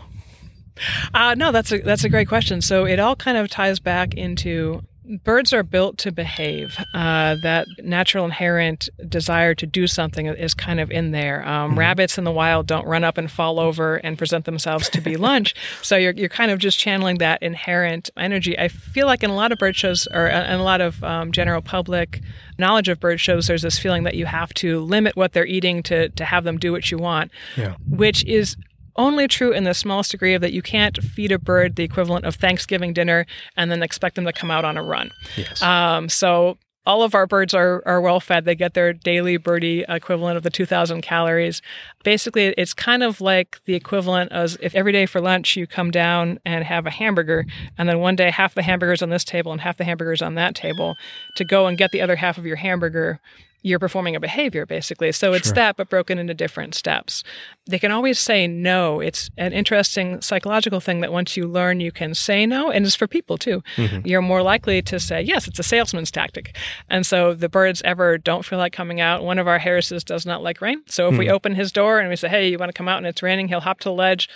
Uh, 1.14 1.34
no, 1.34 1.52
that's 1.52 1.70
a 1.72 1.78
that's 1.80 2.04
a 2.04 2.08
great 2.08 2.28
question. 2.28 2.62
So 2.62 2.84
it 2.86 2.98
all 2.98 3.14
kind 3.16 3.36
of 3.36 3.48
ties 3.50 3.78
back 3.78 4.14
into 4.14 4.82
birds 5.24 5.52
are 5.52 5.62
built 5.64 5.98
to 5.98 6.10
behave. 6.12 6.78
Uh, 6.94 7.34
that 7.42 7.66
natural 7.82 8.24
inherent 8.24 8.88
desire 9.08 9.52
to 9.54 9.66
do 9.66 9.86
something 9.86 10.26
is 10.26 10.54
kind 10.54 10.80
of 10.80 10.90
in 10.90 11.10
there. 11.10 11.46
Um, 11.46 11.78
Rabbits 11.78 12.16
in 12.18 12.24
the 12.24 12.30
wild 12.32 12.66
don't 12.68 12.86
run 12.86 13.02
up 13.04 13.18
and 13.18 13.30
fall 13.30 13.58
over 13.60 13.96
and 13.96 14.16
present 14.16 14.44
themselves 14.46 14.88
to 14.90 15.00
be 15.02 15.16
lunch. 15.28 15.54
So 15.82 15.96
you're 15.96 16.12
you're 16.14 16.28
kind 16.30 16.50
of 16.50 16.58
just 16.58 16.78
channeling 16.78 17.18
that 17.18 17.42
inherent 17.42 18.08
energy. 18.16 18.58
I 18.58 18.68
feel 18.68 19.06
like 19.06 19.22
in 19.22 19.28
a 19.28 19.34
lot 19.36 19.52
of 19.52 19.58
bird 19.58 19.76
shows 19.76 20.08
or 20.12 20.30
uh, 20.32 20.44
in 20.54 20.58
a 20.58 20.64
lot 20.64 20.80
of 20.80 21.04
um, 21.04 21.32
general 21.32 21.60
public 21.60 22.22
knowledge 22.58 22.88
of 22.88 22.98
bird 22.98 23.20
shows, 23.20 23.46
there's 23.46 23.62
this 23.62 23.78
feeling 23.78 24.04
that 24.04 24.14
you 24.14 24.24
have 24.26 24.54
to 24.54 24.80
limit 24.80 25.16
what 25.16 25.32
they're 25.32 25.46
eating 25.46 25.82
to 25.84 26.08
to 26.10 26.24
have 26.24 26.44
them 26.44 26.56
do 26.58 26.72
what 26.72 26.90
you 26.90 26.96
want 26.96 27.30
Yeah. 27.58 27.74
which 27.86 28.24
is 28.24 28.56
only 28.96 29.28
true 29.28 29.52
in 29.52 29.64
the 29.64 29.74
smallest 29.74 30.10
degree 30.10 30.34
of 30.34 30.40
that 30.42 30.52
you 30.52 30.62
can't 30.62 31.02
feed 31.02 31.32
a 31.32 31.38
bird 31.38 31.76
the 31.76 31.84
equivalent 31.84 32.24
of 32.24 32.34
Thanksgiving 32.34 32.92
dinner 32.92 33.26
and 33.56 33.70
then 33.70 33.82
expect 33.82 34.16
them 34.16 34.24
to 34.24 34.32
come 34.32 34.50
out 34.50 34.64
on 34.64 34.76
a 34.76 34.82
run. 34.82 35.10
Yes. 35.36 35.62
Um, 35.62 36.08
so 36.08 36.58
all 36.84 37.02
of 37.02 37.14
our 37.14 37.26
birds 37.26 37.54
are, 37.54 37.82
are 37.86 38.00
well 38.00 38.18
fed. 38.18 38.44
They 38.44 38.54
get 38.54 38.74
their 38.74 38.92
daily 38.92 39.36
birdie 39.36 39.84
equivalent 39.88 40.36
of 40.36 40.42
the 40.42 40.50
2,000 40.50 41.00
calories. 41.00 41.62
Basically, 42.02 42.54
it's 42.58 42.74
kind 42.74 43.02
of 43.02 43.20
like 43.20 43.60
the 43.66 43.74
equivalent 43.74 44.32
as 44.32 44.58
if 44.60 44.74
every 44.74 44.92
day 44.92 45.06
for 45.06 45.20
lunch 45.20 45.56
you 45.56 45.66
come 45.66 45.90
down 45.90 46.40
and 46.44 46.64
have 46.64 46.86
a 46.86 46.90
hamburger, 46.90 47.46
and 47.78 47.88
then 47.88 48.00
one 48.00 48.16
day 48.16 48.30
half 48.30 48.54
the 48.54 48.62
hamburgers 48.62 49.02
on 49.02 49.10
this 49.10 49.24
table 49.24 49.52
and 49.52 49.60
half 49.60 49.76
the 49.76 49.84
hamburgers 49.84 50.22
on 50.22 50.34
that 50.34 50.54
table 50.54 50.96
to 51.36 51.44
go 51.44 51.66
and 51.66 51.78
get 51.78 51.90
the 51.92 52.02
other 52.02 52.16
half 52.16 52.36
of 52.36 52.46
your 52.46 52.56
hamburger. 52.56 53.20
You're 53.62 53.78
performing 53.78 54.16
a 54.16 54.20
behavior 54.20 54.66
basically. 54.66 55.12
So 55.12 55.32
it's 55.32 55.52
that, 55.52 55.76
but 55.76 55.88
broken 55.88 56.18
into 56.18 56.34
different 56.34 56.74
steps. 56.74 57.22
They 57.66 57.78
can 57.78 57.92
always 57.92 58.18
say 58.18 58.46
no. 58.46 59.00
It's 59.00 59.30
an 59.36 59.52
interesting 59.52 60.20
psychological 60.20 60.80
thing 60.80 61.00
that 61.00 61.12
once 61.12 61.36
you 61.36 61.46
learn, 61.46 61.80
you 61.80 61.92
can 61.92 62.14
say 62.14 62.44
no, 62.44 62.70
and 62.70 62.84
it's 62.84 62.96
for 62.96 63.06
people 63.06 63.38
too. 63.38 63.62
Mm-hmm. 63.76 64.06
You're 64.06 64.22
more 64.22 64.42
likely 64.42 64.82
to 64.82 64.98
say 64.98 65.22
yes. 65.22 65.46
It's 65.46 65.58
a 65.58 65.62
salesman's 65.62 66.10
tactic, 66.10 66.56
and 66.88 67.06
so 67.06 67.34
the 67.34 67.48
birds 67.48 67.82
ever 67.84 68.18
don't 68.18 68.44
feel 68.44 68.58
like 68.58 68.72
coming 68.72 69.00
out. 69.00 69.22
One 69.22 69.38
of 69.38 69.46
our 69.46 69.58
Harrises 69.58 70.02
does 70.04 70.26
not 70.26 70.42
like 70.42 70.60
rain, 70.60 70.82
so 70.86 71.08
if 71.08 71.16
we 71.16 71.26
hmm. 71.26 71.32
open 71.32 71.54
his 71.54 71.70
door 71.70 72.00
and 72.00 72.08
we 72.08 72.16
say, 72.16 72.28
"Hey, 72.28 72.48
you 72.48 72.58
want 72.58 72.70
to 72.70 72.76
come 72.76 72.88
out?" 72.88 72.98
and 72.98 73.06
it's 73.06 73.22
raining, 73.22 73.48
he'll 73.48 73.60
hop 73.60 73.80
to 73.80 73.88
the 73.88 73.94
ledge. 73.94 74.28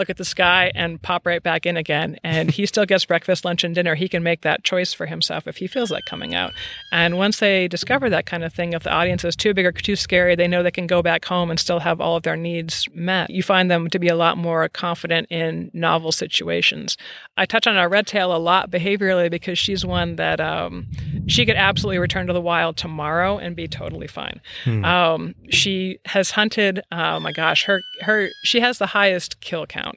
Look 0.00 0.08
at 0.08 0.16
the 0.16 0.24
sky 0.24 0.72
and 0.74 1.02
pop 1.02 1.26
right 1.26 1.42
back 1.42 1.66
in 1.66 1.76
again. 1.76 2.16
And 2.24 2.50
he 2.50 2.64
still 2.64 2.86
gets 2.86 3.04
breakfast, 3.04 3.44
lunch, 3.44 3.64
and 3.64 3.74
dinner. 3.74 3.96
He 3.96 4.08
can 4.08 4.22
make 4.22 4.40
that 4.40 4.64
choice 4.64 4.94
for 4.94 5.04
himself 5.04 5.46
if 5.46 5.58
he 5.58 5.66
feels 5.66 5.90
like 5.90 6.06
coming 6.06 6.34
out. 6.34 6.54
And 6.90 7.18
once 7.18 7.38
they 7.38 7.68
discover 7.68 8.08
that 8.08 8.24
kind 8.24 8.42
of 8.42 8.50
thing, 8.54 8.72
if 8.72 8.82
the 8.82 8.90
audience 8.90 9.26
is 9.26 9.36
too 9.36 9.52
big 9.52 9.66
or 9.66 9.72
too 9.72 9.96
scary, 9.96 10.34
they 10.34 10.48
know 10.48 10.62
they 10.62 10.70
can 10.70 10.86
go 10.86 11.02
back 11.02 11.26
home 11.26 11.50
and 11.50 11.60
still 11.60 11.80
have 11.80 12.00
all 12.00 12.16
of 12.16 12.22
their 12.22 12.34
needs 12.34 12.88
met. 12.94 13.28
You 13.28 13.42
find 13.42 13.70
them 13.70 13.90
to 13.90 13.98
be 13.98 14.08
a 14.08 14.16
lot 14.16 14.38
more 14.38 14.66
confident 14.70 15.26
in 15.30 15.70
novel 15.74 16.12
situations. 16.12 16.96
I 17.36 17.44
touch 17.44 17.66
on 17.66 17.76
our 17.76 17.90
red 17.90 18.06
tail 18.06 18.34
a 18.34 18.38
lot 18.38 18.70
behaviorally 18.70 19.30
because 19.30 19.58
she's 19.58 19.84
one 19.84 20.16
that 20.16 20.40
um, 20.40 20.86
she 21.26 21.44
could 21.44 21.56
absolutely 21.56 21.98
return 21.98 22.26
to 22.28 22.32
the 22.32 22.40
wild 22.40 22.78
tomorrow 22.78 23.36
and 23.36 23.54
be 23.54 23.68
totally 23.68 24.06
fine. 24.06 24.40
Um, 24.84 25.34
she 25.50 25.98
has 26.06 26.30
hunted. 26.30 26.80
Oh 26.90 27.20
my 27.20 27.32
gosh, 27.32 27.64
her 27.64 27.82
her 28.00 28.28
she 28.44 28.60
has 28.60 28.78
the 28.78 28.86
highest 28.86 29.40
kill 29.40 29.66
count 29.66 29.89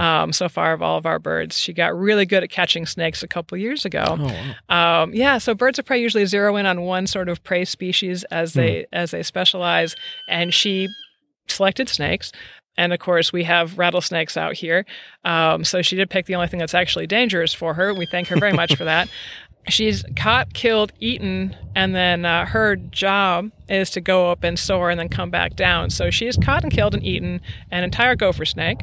um, 0.00 0.32
so 0.32 0.48
far 0.48 0.72
of 0.72 0.82
all 0.82 0.96
of 0.98 1.06
our 1.06 1.18
birds. 1.18 1.58
She 1.58 1.72
got 1.72 1.96
really 1.96 2.26
good 2.26 2.42
at 2.42 2.50
catching 2.50 2.86
snakes 2.86 3.22
a 3.22 3.28
couple 3.28 3.56
years 3.58 3.84
ago. 3.84 4.04
Um, 4.68 5.14
yeah, 5.14 5.38
so 5.38 5.54
birds 5.54 5.78
of 5.78 5.84
prey 5.84 6.00
usually 6.00 6.26
zero 6.26 6.56
in 6.56 6.66
on 6.66 6.82
one 6.82 7.06
sort 7.06 7.28
of 7.28 7.42
prey 7.42 7.64
species 7.64 8.24
as 8.24 8.52
they 8.54 8.86
as 8.92 9.10
they 9.10 9.22
specialize, 9.22 9.94
and 10.28 10.52
she 10.52 10.88
selected 11.48 11.88
snakes. 11.88 12.32
And 12.78 12.92
of 12.92 12.98
course, 12.98 13.32
we 13.32 13.44
have 13.44 13.78
rattlesnakes 13.78 14.36
out 14.36 14.54
here. 14.54 14.84
Um, 15.24 15.64
so 15.64 15.80
she 15.80 15.96
did 15.96 16.10
pick 16.10 16.26
the 16.26 16.34
only 16.34 16.46
thing 16.46 16.60
that's 16.60 16.74
actually 16.74 17.06
dangerous 17.06 17.54
for 17.54 17.72
her. 17.74 17.94
We 17.94 18.04
thank 18.04 18.28
her 18.28 18.36
very 18.36 18.52
much 18.52 18.76
for 18.76 18.84
that. 18.84 19.08
She's 19.68 20.04
caught, 20.14 20.54
killed, 20.54 20.92
eaten, 21.00 21.56
and 21.74 21.92
then 21.94 22.24
uh, 22.24 22.46
her 22.46 22.76
job 22.76 23.50
is 23.68 23.90
to 23.90 24.00
go 24.00 24.30
up 24.30 24.44
and 24.44 24.56
soar 24.56 24.90
and 24.90 25.00
then 25.00 25.08
come 25.08 25.28
back 25.28 25.56
down. 25.56 25.90
So 25.90 26.08
she's 26.08 26.36
caught 26.36 26.62
and 26.62 26.72
killed 26.72 26.94
and 26.94 27.04
eaten 27.04 27.40
an 27.72 27.82
entire 27.82 28.14
gopher 28.14 28.44
snake, 28.44 28.78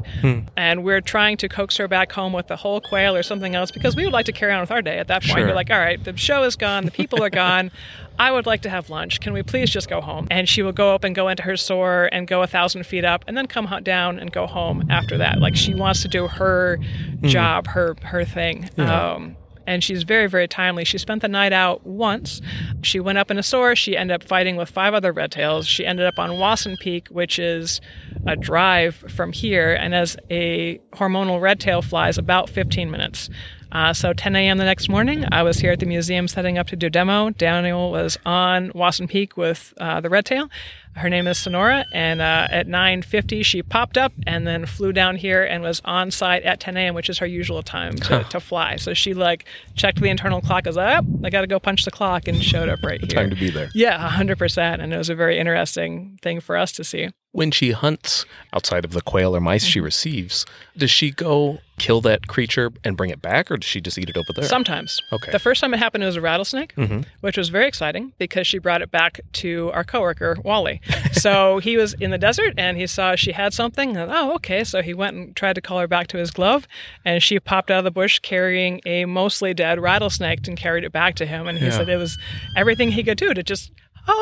and 0.57 0.83
we're 0.83 0.99
trying 0.99 1.37
to 1.37 1.47
coax 1.47 1.77
her 1.77 1.87
back 1.87 2.11
home 2.11 2.33
with 2.33 2.47
the 2.47 2.57
whole 2.57 2.81
quail 2.81 3.15
or 3.15 3.23
something 3.23 3.55
else 3.55 3.71
because 3.71 3.95
we 3.95 4.03
would 4.03 4.11
like 4.11 4.25
to 4.25 4.33
carry 4.33 4.51
on 4.51 4.59
with 4.59 4.71
our 4.71 4.81
day. 4.81 4.97
At 4.99 5.07
that 5.07 5.21
point, 5.21 5.31
Sure. 5.37 5.45
you're 5.47 5.55
like, 5.55 5.71
all 5.71 5.79
right, 5.79 6.03
the 6.03 6.17
show 6.17 6.43
is 6.43 6.57
gone, 6.57 6.83
the 6.83 6.91
people 6.91 7.23
are 7.23 7.29
gone. 7.29 7.71
I 8.19 8.31
would 8.31 8.45
like 8.45 8.61
to 8.63 8.69
have 8.69 8.89
lunch. 8.91 9.21
Can 9.21 9.33
we 9.33 9.41
please 9.41 9.71
just 9.71 9.89
go 9.89 9.99
home? 9.99 10.27
And 10.29 10.47
she 10.47 10.61
will 10.61 10.71
go 10.73 10.93
up 10.93 11.03
and 11.03 11.15
go 11.15 11.29
into 11.29 11.41
her 11.43 11.57
soar 11.57 12.09
and 12.11 12.27
go 12.27 12.43
a 12.43 12.47
thousand 12.47 12.85
feet 12.85 13.05
up, 13.05 13.23
and 13.25 13.35
then 13.37 13.47
come 13.47 13.67
down 13.83 14.19
and 14.19 14.31
go 14.31 14.45
home 14.47 14.83
after 14.91 15.17
that. 15.17 15.39
Like 15.39 15.55
she 15.55 15.73
wants 15.73 16.01
to 16.03 16.07
do 16.09 16.27
her 16.27 16.77
job, 17.21 17.67
her 17.67 17.95
her 18.03 18.23
thing. 18.25 18.69
Um, 18.77 19.37
and 19.67 19.83
she's 19.83 20.03
very, 20.03 20.27
very 20.27 20.47
timely. 20.47 20.83
She 20.85 20.97
spent 20.97 21.21
the 21.21 21.27
night 21.27 21.53
out 21.53 21.85
once. 21.85 22.41
She 22.81 22.99
went 22.99 23.17
up 23.17 23.31
in 23.31 23.37
a 23.37 23.43
soar. 23.43 23.75
She 23.75 23.97
ended 23.97 24.15
up 24.15 24.23
fighting 24.23 24.55
with 24.55 24.69
five 24.69 24.93
other 24.93 25.11
red 25.11 25.31
tails. 25.31 25.65
She 25.67 25.85
ended 25.85 26.05
up 26.05 26.19
on 26.19 26.37
Wasson 26.37 26.77
Peak, 26.81 27.07
which 27.09 27.39
is 27.39 27.81
a 28.27 28.35
drive 28.35 28.95
from 28.95 29.31
here, 29.31 29.73
and 29.73 29.93
as 29.93 30.17
a 30.29 30.79
hormonal 30.93 31.41
red 31.41 31.59
tail 31.59 31.81
flies 31.81 32.17
about 32.17 32.49
15 32.49 32.89
minutes. 32.89 33.29
Uh, 33.73 33.91
so 33.91 34.13
10 34.13 34.35
a.m. 34.35 34.59
the 34.59 34.63
next 34.63 34.87
morning, 34.87 35.25
I 35.31 35.41
was 35.41 35.57
here 35.57 35.71
at 35.71 35.79
the 35.79 35.87
museum 35.87 36.27
setting 36.27 36.59
up 36.59 36.67
to 36.67 36.75
do 36.75 36.91
demo. 36.91 37.31
Daniel 37.31 37.91
was 37.91 38.19
on 38.23 38.71
Wasson 38.75 39.07
Peak 39.07 39.35
with 39.35 39.73
uh, 39.79 39.99
the 39.99 40.09
red 40.09 40.25
tail. 40.25 40.47
Her 40.95 41.09
name 41.09 41.27
is 41.27 41.37
Sonora, 41.37 41.85
and 41.91 42.21
uh, 42.21 42.47
at 42.49 42.67
9:50 42.67 43.43
she 43.43 43.63
popped 43.63 43.97
up 43.97 44.13
and 44.27 44.45
then 44.45 44.65
flew 44.65 44.93
down 44.93 45.15
here 45.15 45.43
and 45.43 45.63
was 45.63 45.81
on 45.85 46.11
site 46.11 46.43
at 46.43 46.59
10 46.59 46.77
a.m., 46.77 46.93
which 46.93 47.09
is 47.09 47.17
her 47.17 47.25
usual 47.25 47.63
time 47.63 47.95
to, 47.95 48.23
to 48.29 48.39
fly. 48.39 48.75
So 48.75 48.93
she 48.93 49.13
like 49.13 49.45
checked 49.75 49.99
the 49.99 50.09
internal 50.09 50.39
clock, 50.41 50.65
was 50.65 50.75
like, 50.75 51.03
oh, 51.03 51.19
I 51.23 51.29
got 51.29 51.41
to 51.41 51.47
go 51.47 51.59
punch 51.59 51.85
the 51.85 51.91
clock, 51.91 52.27
and 52.27 52.43
showed 52.43 52.69
up 52.69 52.83
right 52.83 52.99
here. 52.99 53.21
Time 53.21 53.29
to 53.31 53.35
be 53.35 53.49
there. 53.49 53.69
Yeah, 53.73 54.07
100%. 54.09 54.81
And 54.81 54.93
it 54.93 54.97
was 54.97 55.09
a 55.09 55.15
very 55.15 55.39
interesting 55.39 56.19
thing 56.21 56.39
for 56.39 56.55
us 56.55 56.71
to 56.73 56.83
see. 56.83 57.09
When 57.33 57.51
she 57.51 57.71
hunts 57.71 58.25
outside 58.53 58.85
of 58.85 58.91
the 58.91 59.01
quail 59.01 59.35
or 59.35 59.41
mice 59.41 59.65
she 59.65 59.79
mm-hmm. 59.79 59.85
receives, 59.85 60.45
does 60.77 60.91
she 60.91 61.11
go 61.11 61.59
kill 61.79 61.99
that 62.01 62.27
creature 62.27 62.71
and 62.83 62.95
bring 62.95 63.09
it 63.09 63.21
back, 63.21 63.49
or 63.49 63.57
does 63.57 63.67
she 63.67 63.81
just 63.81 63.97
eat 63.97 64.07
it 64.07 64.15
over 64.15 64.31
there? 64.33 64.45
Sometimes. 64.45 65.01
Okay. 65.11 65.31
The 65.31 65.39
first 65.39 65.59
time 65.59 65.73
it 65.73 65.77
happened, 65.77 66.03
it 66.03 66.07
was 66.07 66.15
a 66.15 66.21
rattlesnake, 66.21 66.75
mm-hmm. 66.75 67.01
which 67.21 67.35
was 67.35 67.49
very 67.49 67.67
exciting 67.67 68.13
because 68.19 68.45
she 68.45 68.59
brought 68.59 68.83
it 68.83 68.91
back 68.91 69.19
to 69.33 69.71
our 69.73 69.83
coworker, 69.83 70.37
Wally. 70.43 70.79
so 71.11 71.57
he 71.57 71.75
was 71.75 71.93
in 71.93 72.11
the 72.11 72.19
desert 72.19 72.53
and 72.57 72.77
he 72.77 72.85
saw 72.85 73.15
she 73.15 73.31
had 73.31 73.53
something. 73.53 73.97
And, 73.97 74.11
oh, 74.11 74.35
okay. 74.35 74.63
So 74.63 74.81
he 74.83 74.93
went 74.93 75.17
and 75.17 75.35
tried 75.35 75.53
to 75.53 75.61
call 75.61 75.79
her 75.79 75.87
back 75.87 76.07
to 76.07 76.17
his 76.17 76.29
glove, 76.29 76.67
and 77.03 77.23
she 77.23 77.39
popped 77.39 77.71
out 77.71 77.79
of 77.79 77.83
the 77.83 77.91
bush 77.91 78.19
carrying 78.19 78.79
a 78.85 79.05
mostly 79.05 79.53
dead 79.55 79.79
rattlesnake 79.79 80.47
and 80.47 80.55
carried 80.55 80.83
it 80.83 80.91
back 80.91 81.15
to 81.15 81.25
him. 81.25 81.47
And 81.47 81.57
he 81.57 81.65
Yeah. 81.65 81.71
said 81.71 81.89
it 81.89 81.97
was 81.97 82.17
everything 82.55 82.91
he 82.91 83.03
could 83.03 83.17
do 83.17 83.33
to 83.33 83.41
just. 83.41 83.71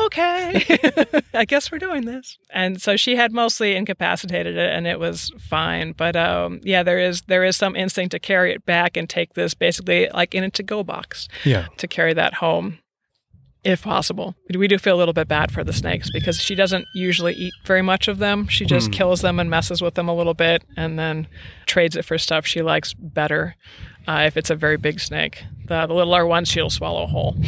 Okay, 0.04 0.64
I 1.34 1.44
guess 1.44 1.72
we're 1.72 1.78
doing 1.78 2.04
this. 2.04 2.38
And 2.50 2.80
so 2.80 2.96
she 2.96 3.16
had 3.16 3.32
mostly 3.32 3.74
incapacitated 3.74 4.56
it, 4.56 4.70
and 4.70 4.86
it 4.86 5.00
was 5.00 5.32
fine. 5.40 5.92
But 5.92 6.14
um, 6.14 6.60
yeah, 6.62 6.82
there 6.82 6.98
is 7.00 7.22
there 7.22 7.42
is 7.44 7.56
some 7.56 7.74
instinct 7.74 8.12
to 8.12 8.18
carry 8.20 8.52
it 8.52 8.64
back 8.64 8.96
and 8.96 9.08
take 9.10 9.34
this 9.34 9.54
basically 9.54 10.08
like 10.14 10.34
in 10.34 10.44
a 10.44 10.50
to-go 10.50 10.84
box 10.84 11.26
yeah. 11.44 11.66
to 11.78 11.88
carry 11.88 12.14
that 12.14 12.34
home. 12.34 12.78
if 13.64 13.82
possible. 13.82 14.34
We 14.56 14.66
do 14.68 14.76
feel 14.78 14.96
a 14.96 14.98
little 14.98 15.14
bit 15.14 15.28
bad 15.28 15.52
for 15.52 15.62
the 15.64 15.72
snakes 15.72 16.10
because 16.12 16.40
she 16.40 16.54
doesn't 16.56 16.84
usually 16.94 17.32
eat 17.34 17.52
very 17.64 17.82
much 17.82 18.08
of 18.08 18.18
them. 18.18 18.48
She 18.48 18.64
just 18.64 18.88
Hmm. 18.88 18.92
kills 18.92 19.20
them 19.20 19.38
and 19.38 19.48
messes 19.48 19.80
with 19.80 19.94
them 19.94 20.08
a 20.08 20.14
little 20.14 20.34
bit 20.34 20.64
and 20.76 20.98
then 20.98 21.28
trades 21.66 21.94
it 21.96 22.04
for 22.04 22.18
stuff 22.18 22.44
she 22.44 22.60
likes 22.60 22.92
better. 22.94 23.54
Uh, 24.08 24.24
if 24.26 24.36
it's 24.36 24.50
a 24.50 24.56
very 24.56 24.76
big 24.76 24.98
snake, 24.98 25.44
the, 25.68 25.86
the 25.86 25.94
littler 25.94 26.26
ones 26.26 26.48
she'll 26.48 26.70
swallow 26.70 27.06
whole. 27.06 27.36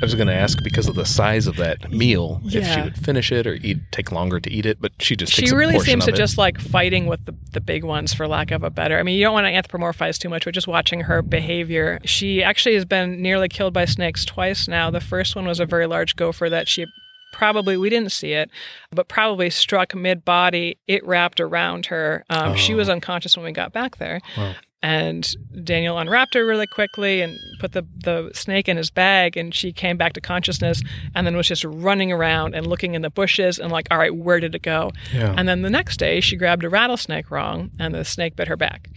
I 0.00 0.04
was 0.04 0.14
going 0.14 0.28
to 0.28 0.34
ask 0.34 0.62
because 0.62 0.86
of 0.86 0.94
the 0.94 1.04
size 1.04 1.46
of 1.48 1.56
that 1.56 1.90
meal 1.90 2.40
if 2.44 2.64
she 2.66 2.80
would 2.80 2.96
finish 2.96 3.32
it 3.32 3.46
or 3.48 3.54
eat 3.54 3.78
take 3.90 4.12
longer 4.12 4.38
to 4.38 4.50
eat 4.50 4.64
it, 4.64 4.80
but 4.80 4.92
she 5.00 5.16
just 5.16 5.32
She 5.32 5.50
really 5.52 5.80
seems 5.80 6.04
to 6.04 6.12
it. 6.12 6.16
just 6.16 6.38
like 6.38 6.60
fighting 6.60 7.06
with 7.06 7.24
the, 7.24 7.34
the 7.52 7.60
big 7.60 7.82
ones, 7.82 8.14
for 8.14 8.28
lack 8.28 8.50
of 8.52 8.62
a 8.62 8.70
better. 8.70 8.98
I 8.98 9.02
mean, 9.02 9.16
you 9.18 9.24
don't 9.24 9.32
want 9.34 9.46
to 9.46 9.52
anthropomorphize 9.52 10.18
too 10.18 10.28
much, 10.28 10.44
but 10.44 10.54
just 10.54 10.68
watching 10.68 11.00
her 11.02 11.20
behavior. 11.20 11.98
She 12.04 12.42
actually 12.44 12.74
has 12.76 12.84
been 12.84 13.20
nearly 13.20 13.48
killed 13.48 13.74
by 13.74 13.86
snakes 13.86 14.24
twice 14.24 14.68
now. 14.68 14.90
The 14.90 15.00
first 15.00 15.34
one 15.34 15.46
was 15.46 15.58
a 15.58 15.66
very 15.66 15.86
large 15.86 16.14
gopher 16.14 16.48
that 16.48 16.68
she 16.68 16.86
probably 17.32 17.76
we 17.76 17.90
didn't 17.90 18.10
see 18.10 18.32
it 18.32 18.50
but 18.90 19.06
probably 19.06 19.50
struck 19.50 19.94
mid-body 19.94 20.78
it 20.86 21.04
wrapped 21.06 21.38
around 21.40 21.84
her 21.86 22.24
um, 22.30 22.56
she 22.56 22.72
Oh. 22.72 22.76
was 22.78 22.88
unconscious 22.88 23.36
when 23.36 23.44
we 23.44 23.52
got 23.52 23.70
back 23.70 23.98
there 23.98 24.18
Wow. 24.36 24.54
And 24.82 25.34
daniel 25.64 25.98
unwrapped 25.98 26.34
her 26.34 26.46
really 26.46 26.66
quickly 26.66 27.20
and 27.20 27.36
put 27.58 27.72
the, 27.72 27.84
the 28.04 28.30
snake 28.32 28.68
in 28.68 28.76
his 28.76 28.90
bag 28.90 29.36
and 29.36 29.52
she 29.52 29.72
came 29.72 29.96
back 29.96 30.12
to 30.12 30.20
consciousness 30.20 30.80
and 31.16 31.26
then 31.26 31.36
was 31.36 31.48
just 31.48 31.64
running 31.64 32.12
around 32.12 32.54
and 32.54 32.64
looking 32.66 32.94
in 32.94 33.02
the 33.02 33.10
bushes 33.10 33.58
and 33.58 33.72
like 33.72 33.88
all 33.90 33.98
right 33.98 34.14
where 34.14 34.38
did 34.38 34.54
it 34.54 34.62
go 34.62 34.92
Yeah. 35.12 35.34
and 35.36 35.48
then 35.48 35.62
the 35.62 35.70
next 35.70 35.96
day, 35.96 36.20
she 36.20 36.36
grabbed 36.36 36.62
a 36.62 36.68
rattlesnake 36.68 37.30
wrong, 37.30 37.70
and 37.80 37.92
the 37.92 38.04
snake 38.04 38.36
bit 38.36 38.46
her 38.48 38.56
back. 38.56 38.88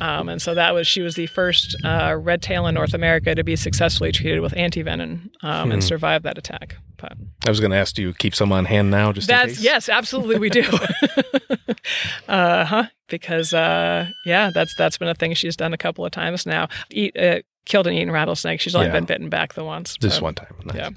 um, 0.00 0.28
and 0.28 0.42
so 0.42 0.54
that 0.54 0.74
was 0.74 0.86
she 0.86 1.00
was 1.00 1.14
the 1.14 1.26
first 1.26 1.74
uh, 1.84 2.14
red 2.20 2.42
tail 2.42 2.66
in 2.66 2.74
North 2.74 2.92
America 2.92 3.34
to 3.34 3.42
be 3.42 3.56
successfully 3.56 4.12
treated 4.12 4.40
with 4.40 4.52
antivenom 4.54 5.30
um, 5.42 5.72
and 5.72 5.82
survive 5.82 6.22
that 6.24 6.36
attack. 6.36 6.76
But 6.98 7.14
I 7.46 7.50
was 7.50 7.60
going 7.60 7.70
to 7.72 7.76
ask, 7.76 7.94
do 7.94 8.02
you 8.02 8.12
keep 8.12 8.34
some 8.34 8.52
on 8.52 8.66
hand 8.66 8.90
now 8.90 9.12
just 9.12 9.28
in 9.28 9.34
that's 9.36 9.54
case? 9.54 9.64
yes, 9.64 9.88
absolutely 9.88 10.38
we 10.38 10.50
do. 10.50 10.64
uh 12.28 12.64
huh. 12.64 12.84
Because 13.08 13.52
uh, 13.52 14.08
yeah, 14.24 14.50
that's 14.54 14.74
that's 14.76 14.98
been 14.98 15.08
a 15.08 15.14
thing 15.14 15.34
she's 15.34 15.56
done 15.56 15.72
a 15.74 15.78
couple 15.78 16.04
of 16.04 16.12
times 16.12 16.46
now. 16.46 16.68
Eat. 16.90 17.16
Uh, 17.16 17.40
Killed 17.66 17.86
and 17.86 17.96
eaten 17.96 18.10
rattlesnake. 18.10 18.60
She's 18.60 18.74
only 18.74 18.88
Yeah. 18.88 18.92
been 18.92 19.06
bitten 19.06 19.30
back 19.30 19.54
the 19.54 19.64
once. 19.64 19.96
Just 19.96 20.20
one 20.20 20.34
time. 20.34 20.54
Nice. 20.66 20.76
Yeah. 20.76 20.90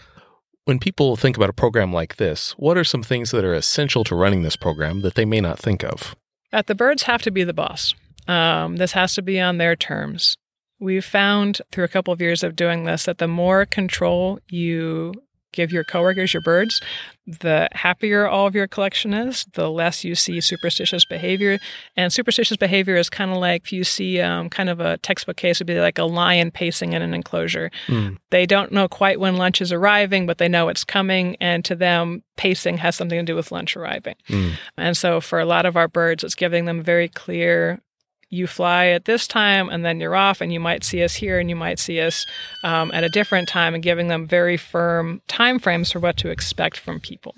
When 0.66 0.80
people 0.80 1.16
think 1.16 1.38
about 1.38 1.50
a 1.50 1.54
program 1.54 1.94
like 1.94 2.18
this, 2.18 2.52
what 2.58 2.78
are 2.78 2.84
some 2.84 3.02
things 3.04 3.32
that 3.32 3.46
are 3.46 3.54
essential 3.54 4.04
to 4.04 4.14
running 4.16 4.42
this 4.42 4.58
program 4.58 5.00
that 5.04 5.16
they 5.16 5.24
may 5.24 5.40
not 5.40 5.60
think 5.60 5.82
of? 5.86 6.14
That 6.52 6.68
the 6.68 6.76
birds 6.76 7.04
have 7.04 7.22
to 7.22 7.32
be 7.32 7.46
the 7.46 7.54
boss. 7.54 7.96
Um, 8.28 8.76
this 8.76 8.92
has 8.92 9.14
to 9.16 9.22
be 9.22 9.40
on 9.40 9.60
their 9.60 9.78
terms. 9.78 10.36
We've 10.78 11.06
found 11.06 11.62
through 11.72 11.86
a 11.86 11.88
couple 11.88 12.14
of 12.14 12.20
years 12.20 12.44
of 12.44 12.54
doing 12.58 12.84
this 12.84 13.06
that 13.06 13.20
the 13.20 13.30
more 13.30 13.66
control 13.66 14.40
you 14.50 15.14
give 15.52 15.72
your 15.72 15.84
coworkers, 15.84 16.34
your 16.34 16.42
birds, 16.42 16.82
the 17.28 17.68
happier 17.74 18.28
all 18.28 18.48
of 18.48 18.56
your 18.56 18.68
collection 18.68 19.14
is, 19.14 19.46
the 19.54 19.70
less 19.70 20.04
you 20.04 20.16
see 20.16 20.40
superstitious 20.40 21.04
behavior. 21.06 21.60
And 21.96 22.12
superstitious 22.12 22.58
behavior 22.58 22.96
is 22.96 23.10
kind 23.10 23.32
of 23.32 23.38
like 23.38 23.64
if 23.64 23.74
you 23.74 23.84
see 23.84 24.22
um, 24.22 24.50
kind 24.50 24.70
of 24.70 24.80
a 24.80 24.98
textbook 24.98 25.36
case 25.36 25.60
would 25.60 25.68
be 25.68 25.80
like 25.80 25.98
a 25.98 26.06
lion 26.06 26.52
pacing 26.52 26.94
in 26.94 27.02
an 27.02 27.14
enclosure. 27.14 27.70
Mm. 27.88 28.18
They 28.30 28.46
don't 28.46 28.72
know 28.72 28.88
quite 28.88 29.20
when 29.20 29.36
lunch 29.36 29.62
is 29.62 29.74
arriving, 29.74 30.26
but 30.26 30.38
they 30.38 30.48
know 30.48 30.70
it's 30.70 30.86
coming. 30.86 31.36
And 31.42 31.66
to 31.66 31.76
them, 31.76 32.24
pacing 32.38 32.78
has 32.78 32.96
something 32.96 33.20
to 33.20 33.26
do 33.26 33.36
with 33.36 33.52
lunch 33.52 33.76
arriving. 33.76 34.16
Mm. 34.30 34.54
And 34.78 34.96
so 34.96 35.20
for 35.20 35.40
a 35.40 35.46
lot 35.46 35.66
of 35.66 35.76
our 35.76 35.90
birds, 35.90 36.24
it's 36.24 36.36
giving 36.36 36.66
them 36.66 36.82
very 36.82 37.10
clear 37.10 37.82
you 38.30 38.48
fly 38.48 38.88
at 38.88 39.06
this 39.06 39.28
time 39.28 39.70
and 39.70 39.86
then 39.86 40.00
you're 40.00 40.16
off, 40.16 40.42
and 40.42 40.52
you 40.52 40.60
might 40.60 40.84
see 40.84 41.04
us 41.04 41.16
here 41.16 41.40
and 41.40 41.50
you 41.50 41.56
might 41.56 41.80
see 41.80 42.00
us 42.02 42.26
um, 42.64 42.92
at 42.92 43.04
a 43.04 43.10
different 43.10 43.48
time, 43.48 43.74
and 43.74 43.84
giving 43.84 44.08
them 44.08 44.28
very 44.28 44.58
firm 44.58 45.22
time 45.28 45.60
frames 45.60 45.92
for 45.92 46.00
what 46.00 46.18
to 46.18 46.30
expect 46.30 46.78
from 46.78 47.00
people. 47.00 47.36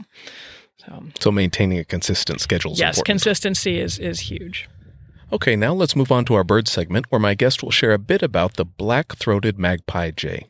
So, 0.78 1.04
So 1.20 1.32
maintaining 1.32 1.78
a 1.78 1.86
consistent 1.86 2.42
schedule 2.42 2.72
is 2.74 2.80
yes, 2.80 2.98
important. 2.98 3.06
consistency 3.22 3.80
is, 3.80 4.00
is 4.00 4.22
huge. 4.22 4.68
Okay, 5.32 5.56
now 5.56 5.74
let's 5.74 5.96
move 5.96 6.12
on 6.12 6.26
to 6.26 6.34
our 6.34 6.44
bird 6.44 6.68
segment 6.68 7.06
where 7.10 7.20
my 7.20 7.36
guest 7.36 7.62
will 7.62 7.70
share 7.70 7.92
a 7.92 8.00
bit 8.00 8.24
about 8.24 8.56
the 8.56 8.66
black 8.66 9.16
throated 9.16 9.60
magpie 9.60 10.10
jay. 10.10 10.48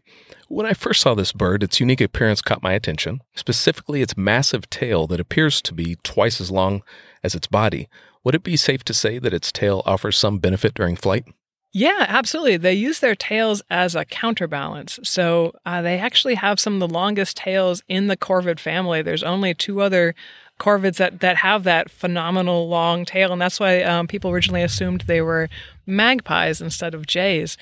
When 0.47 0.65
I 0.65 0.73
first 0.73 1.01
saw 1.01 1.15
this 1.15 1.33
bird, 1.33 1.63
its 1.63 1.81
unique 1.81 1.99
appearance 1.99 2.41
caught 2.41 2.63
my 2.63 2.71
attention, 2.73 3.21
specifically 3.35 4.01
its 4.01 4.15
massive 4.15 4.69
tail 4.69 5.05
that 5.07 5.19
appears 5.19 5.61
to 5.63 5.73
be 5.73 5.97
twice 6.03 6.39
as 6.39 6.49
long 6.49 6.81
as 7.23 7.35
its 7.35 7.47
body. 7.47 7.89
Would 8.23 8.35
it 8.35 8.43
be 8.43 8.57
safe 8.57 8.83
to 8.85 8.93
say 8.93 9.19
that 9.19 9.33
its 9.33 9.51
tail 9.51 9.81
offers 9.85 10.17
some 10.17 10.39
benefit 10.39 10.73
during 10.73 10.95
flight? 10.95 11.25
Yeah, 11.71 12.05
absolutely. 12.07 12.57
They 12.57 12.73
use 12.73 12.99
their 12.99 13.15
tails 13.15 13.61
as 13.69 13.95
a 13.95 14.03
counterbalance. 14.03 14.99
So 15.03 15.53
uh, 15.65 15.81
they 15.83 15.99
actually 15.99 16.35
have 16.35 16.59
some 16.59 16.73
of 16.73 16.79
the 16.79 16.93
longest 16.93 17.37
tails 17.37 17.83
in 17.87 18.07
the 18.07 18.17
corvid 18.17 18.59
family. 18.59 19.01
There's 19.03 19.23
only 19.23 19.53
two 19.53 19.81
other 19.81 20.15
corvids 20.59 20.97
that, 20.97 21.21
that 21.21 21.37
have 21.37 21.63
that 21.63 21.89
phenomenal 21.89 22.67
long 22.67 23.05
tail. 23.05 23.31
And 23.31 23.41
that's 23.41 23.59
why 23.59 23.81
um, 23.81 24.07
people 24.07 24.29
originally 24.29 24.61
assumed 24.61 25.01
they 25.01 25.21
were 25.21 25.49
magpies 25.85 26.61
instead 26.61 26.93
of 26.93 27.07
jays. 27.07 27.57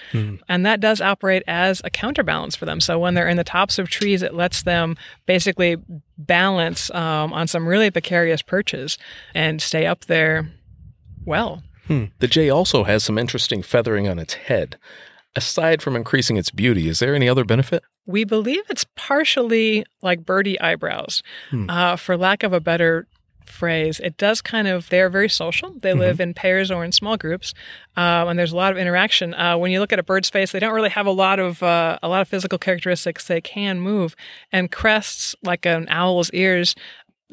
And 0.49 0.65
that 0.65 0.79
does 0.79 0.99
operate 0.99 1.43
as 1.47 1.81
a 1.85 1.89
counterbalance 1.89 2.55
for 2.55 2.65
them. 2.65 2.81
So 2.81 2.99
when 2.99 3.13
they're 3.13 3.29
in 3.29 3.37
the 3.37 3.43
tops 3.43 3.79
of 3.79 3.89
trees, 3.89 4.21
it 4.21 4.33
lets 4.33 4.63
them 4.63 4.97
basically 5.25 5.77
balance 6.17 6.91
um, 6.91 7.31
on 7.31 7.47
some 7.47 7.67
really 7.67 7.89
precarious 7.91 8.41
perches 8.41 8.97
and 9.33 9.61
stay 9.61 9.85
up 9.85 10.05
there 10.05 10.49
well. 11.25 11.63
Hmm. 11.85 12.05
The 12.19 12.27
jay 12.27 12.49
also 12.49 12.83
has 12.83 13.03
some 13.03 13.17
interesting 13.17 13.61
feathering 13.61 14.07
on 14.09 14.19
its 14.19 14.33
head. 14.33 14.77
Aside 15.35 15.81
from 15.81 15.95
increasing 15.95 16.35
its 16.35 16.51
beauty, 16.51 16.89
is 16.89 16.99
there 16.99 17.15
any 17.15 17.29
other 17.29 17.45
benefit? 17.45 17.83
We 18.07 18.23
believe 18.23 18.63
it's 18.69 18.85
partially 18.95 19.85
like 20.01 20.25
birdie 20.25 20.59
eyebrows, 20.59 21.21
Hmm. 21.51 21.69
uh, 21.69 21.95
for 21.97 22.17
lack 22.17 22.41
of 22.43 22.53
a 22.53 22.59
better 22.59 23.05
phrase. 23.45 23.99
It 24.03 24.17
does 24.17 24.41
kind 24.41 24.67
of, 24.67 24.89
they're 24.89 25.09
very 25.09 25.29
social. 25.29 25.73
They 25.79 25.93
live 25.93 26.19
in 26.19 26.33
pairs 26.33 26.69
or 26.69 26.83
in 26.83 26.91
small 26.91 27.15
groups, 27.17 27.53
um, 27.95 28.27
and 28.27 28.37
there's 28.39 28.51
a 28.51 28.55
lot 28.57 28.71
of 28.73 28.77
interaction. 28.77 29.33
Uh, 29.33 29.57
when 29.57 29.71
you 29.71 29.79
look 29.79 29.93
at 29.93 29.99
a 29.99 30.03
bird's 30.03 30.29
face, 30.29 30.51
they 30.51 30.59
don't 30.59 30.73
really 30.73 30.89
have 30.89 31.05
a 31.05 31.11
lot 31.11 31.39
of 31.39 31.61
uh, 31.63 31.97
a 32.03 32.07
lot 32.09 32.21
of 32.21 32.27
physical 32.27 32.57
characteristics. 32.57 33.25
They 33.27 33.39
can 33.41 33.79
move, 33.79 34.15
and 34.51 34.71
crests, 34.71 35.33
like 35.43 35.65
an 35.65 35.87
owl's 35.89 36.29
ears, 36.31 36.75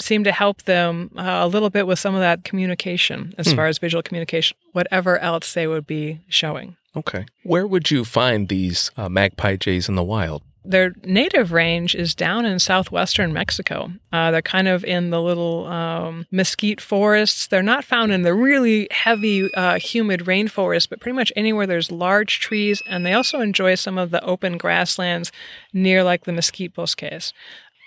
seem 0.00 0.22
to 0.24 0.32
help 0.32 0.62
them 0.62 1.10
uh, 1.16 1.40
a 1.42 1.48
little 1.48 1.70
bit 1.70 1.86
with 1.86 1.98
some 1.98 2.14
of 2.14 2.20
that 2.20 2.44
communication, 2.44 3.32
as 3.38 3.52
far 3.52 3.66
as 3.66 3.78
visual 3.78 4.02
communication, 4.02 4.56
whatever 4.72 5.18
else 5.18 5.52
they 5.52 5.66
would 5.66 5.86
be 5.86 6.20
showing. 6.28 6.76
Okay. 6.96 7.26
Where 7.42 7.66
would 7.66 7.90
you 7.90 8.04
find 8.04 8.48
these 8.48 8.90
uh, 8.96 9.08
magpie 9.08 9.56
jays 9.56 9.88
in 9.88 9.96
the 9.96 10.02
wild? 10.04 10.42
Their 10.66 10.94
native 11.04 11.52
range 11.52 11.94
is 11.94 12.14
down 12.14 12.46
in 12.46 12.58
southwestern 12.58 13.32
Mexico. 13.34 13.92
Uh, 14.12 14.30
they're 14.30 14.40
kind 14.40 14.66
of 14.66 14.82
in 14.84 15.10
the 15.10 15.20
little 15.20 15.66
um, 15.66 16.26
mesquite 16.30 16.80
forests. 16.80 17.46
They're 17.46 17.62
not 17.62 17.84
found 17.84 18.12
in 18.12 18.22
the 18.22 18.32
really 18.32 18.88
heavy, 18.90 19.52
uh, 19.52 19.78
humid 19.78 20.20
rainforest, 20.20 20.88
but 20.88 21.00
pretty 21.00 21.16
much 21.16 21.30
anywhere 21.36 21.66
there's 21.66 21.92
large 21.92 22.40
trees. 22.40 22.82
And 22.88 23.04
they 23.04 23.12
also 23.12 23.40
enjoy 23.40 23.74
some 23.74 23.98
of 23.98 24.10
the 24.10 24.24
open 24.24 24.56
grasslands 24.56 25.30
near, 25.74 26.02
like 26.02 26.24
the 26.24 26.32
mesquite 26.32 26.72
bosques. 26.74 27.34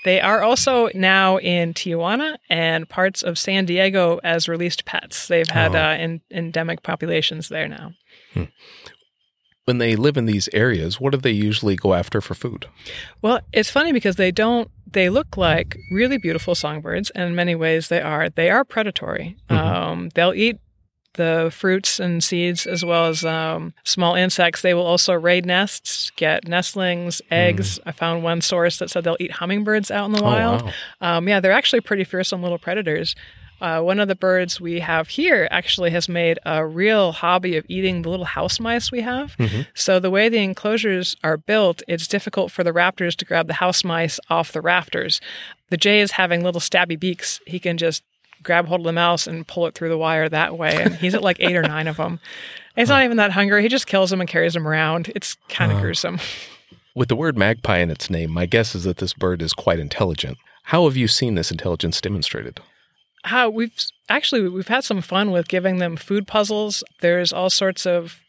They 0.06 0.22
are 0.22 0.44
also 0.44 0.90
now 0.94 1.38
in 1.40 1.74
Tijuana 1.74 2.38
and 2.50 2.88
parts 2.88 3.24
of 3.24 3.40
San 3.40 3.66
Diego 3.66 4.20
as 4.24 4.48
released 4.48 4.86
pets. 4.86 5.28
They've 5.28 5.50
had 5.50 5.76
Oh. 5.76 5.80
uh, 5.80 5.96
en- 5.98 6.22
endemic 6.32 6.84
populations 6.84 7.50
there 7.50 7.68
now. 7.68 7.94
When 9.68 9.80
they 9.80 9.98
live 9.98 10.16
in 10.16 10.28
these 10.28 10.48
areas, 10.54 11.02
what 11.02 11.12
do 11.12 11.18
they 11.18 11.32
usually 11.32 11.76
go 11.76 11.94
after 11.94 12.22
for 12.22 12.34
food? 12.34 12.68
Well, 13.22 13.42
it's 13.52 13.70
funny 13.70 13.92
because 13.92 14.16
they 14.16 14.32
don't, 14.32 14.72
they 14.90 15.10
look 15.10 15.36
like 15.36 15.78
really 15.92 16.18
beautiful 16.18 16.56
songbirds, 16.56 17.10
and 17.10 17.26
in 17.26 17.36
many 17.36 17.54
ways 17.54 17.90
they 17.90 18.00
are. 18.00 18.30
They 18.30 18.50
are 18.50 18.64
predatory. 18.64 19.36
Um, 19.50 20.08
they'll 20.16 20.34
eat 20.34 20.60
the 21.16 21.50
fruits 21.54 22.00
and 22.00 22.24
seeds 22.24 22.66
as 22.66 22.86
well 22.86 23.08
as 23.08 23.26
um, 23.26 23.74
small 23.84 24.16
insects. 24.16 24.62
They 24.62 24.74
will 24.74 24.86
also 24.86 25.14
raid 25.14 25.46
nests, 25.46 26.12
get 26.16 26.48
nestlings, 26.48 27.22
eggs. 27.30 27.78
I 27.86 27.92
found 27.92 28.24
one 28.24 28.40
source 28.40 28.80
that 28.80 28.90
said 28.90 29.04
they'll 29.04 29.18
eat 29.20 29.32
hummingbirds 29.34 29.92
out 29.92 30.06
in 30.06 30.14
the 30.14 30.24
wild. 30.24 30.62
wow. 30.62 30.72
Um, 31.02 31.28
yeah, 31.28 31.42
they're 31.42 31.52
actually 31.52 31.82
pretty 31.82 32.06
fearsome 32.06 32.42
little 32.42 32.60
predators. 32.60 33.16
Uh, 33.60 33.82
one 33.82 34.00
of 34.00 34.08
the 34.08 34.16
birds 34.16 34.62
we 34.62 34.80
have 34.80 35.08
here 35.10 35.48
actually 35.50 35.90
has 35.90 36.08
made 36.08 36.38
a 36.46 36.66
real 36.66 37.12
hobby 37.12 37.58
of 37.58 37.66
eating 37.68 38.02
the 38.04 38.10
little 38.10 38.26
house 38.26 38.60
mice 38.60 38.92
we 38.92 39.02
have. 39.02 39.36
So 39.74 40.00
the 40.00 40.12
way 40.12 40.30
the 40.30 40.38
enclosures 40.38 41.16
are 41.24 41.38
built, 41.38 41.82
it's 41.88 42.08
difficult 42.08 42.52
for 42.52 42.64
the 42.64 42.72
raptors 42.72 43.16
to 43.16 43.26
grab 43.26 43.48
the 43.48 43.56
house 43.56 43.84
mice 43.84 44.20
off 44.30 44.52
the 44.52 44.62
rafters. 44.62 45.20
The 45.70 45.78
jay 45.78 46.00
is 46.02 46.12
having 46.12 46.44
little 46.44 46.62
stabby 46.62 47.00
beaks. 47.00 47.40
He 47.48 47.60
can 47.60 47.78
just 47.78 48.04
grab 48.44 48.68
hold 48.68 48.82
of 48.82 48.86
the 48.86 48.94
mouse 48.94 49.26
and 49.26 49.48
pull 49.48 49.66
it 49.66 49.74
through 49.74 49.90
the 49.90 49.98
wire 49.98 50.30
that 50.30 50.58
way. 50.58 50.82
And 50.82 50.96
he's 50.96 51.16
at 51.16 51.24
like 51.24 51.38
eight 51.40 51.56
or 51.56 51.64
nine 51.64 51.88
of 51.88 51.98
them. 51.98 52.20
He's 52.76 52.90
not 52.90 53.04
even 53.04 53.18
that 53.18 53.32
hungry. 53.32 53.64
He 53.64 53.70
just 53.70 53.88
kills 53.88 54.12
them 54.12 54.22
and 54.22 54.30
carries 54.30 54.54
them 54.54 54.68
around. 54.68 55.12
It's 55.16 55.36
kind 55.50 55.72
of 55.72 55.82
gruesome. 55.82 56.20
With 56.94 57.10
the 57.10 57.16
word 57.16 57.38
magpie 57.38 57.80
in 57.80 57.90
its 57.90 58.10
name, 58.10 58.32
my 58.32 58.46
guess 58.46 58.76
is 58.76 58.84
that 58.84 58.98
this 58.98 59.14
bird 59.14 59.42
is 59.42 59.54
quite 59.54 59.80
intelligent. 59.80 60.38
How 60.66 60.86
have 60.86 60.96
you 60.96 61.08
seen 61.08 61.36
this 61.36 61.50
intelligence 61.52 62.00
demonstrated? 62.00 62.60
How 63.28 63.50
we've 63.50 63.76
actually 64.10 64.48
we've 64.50 64.68
had 64.68 64.84
some 64.84 65.02
fun 65.02 65.32
with 65.32 65.48
giving 65.48 65.78
them 65.78 65.96
food 65.96 66.28
puzzles. 66.28 66.84
There's 67.02 67.32
all 67.32 67.50
sorts 67.50 67.86
of 67.86 68.22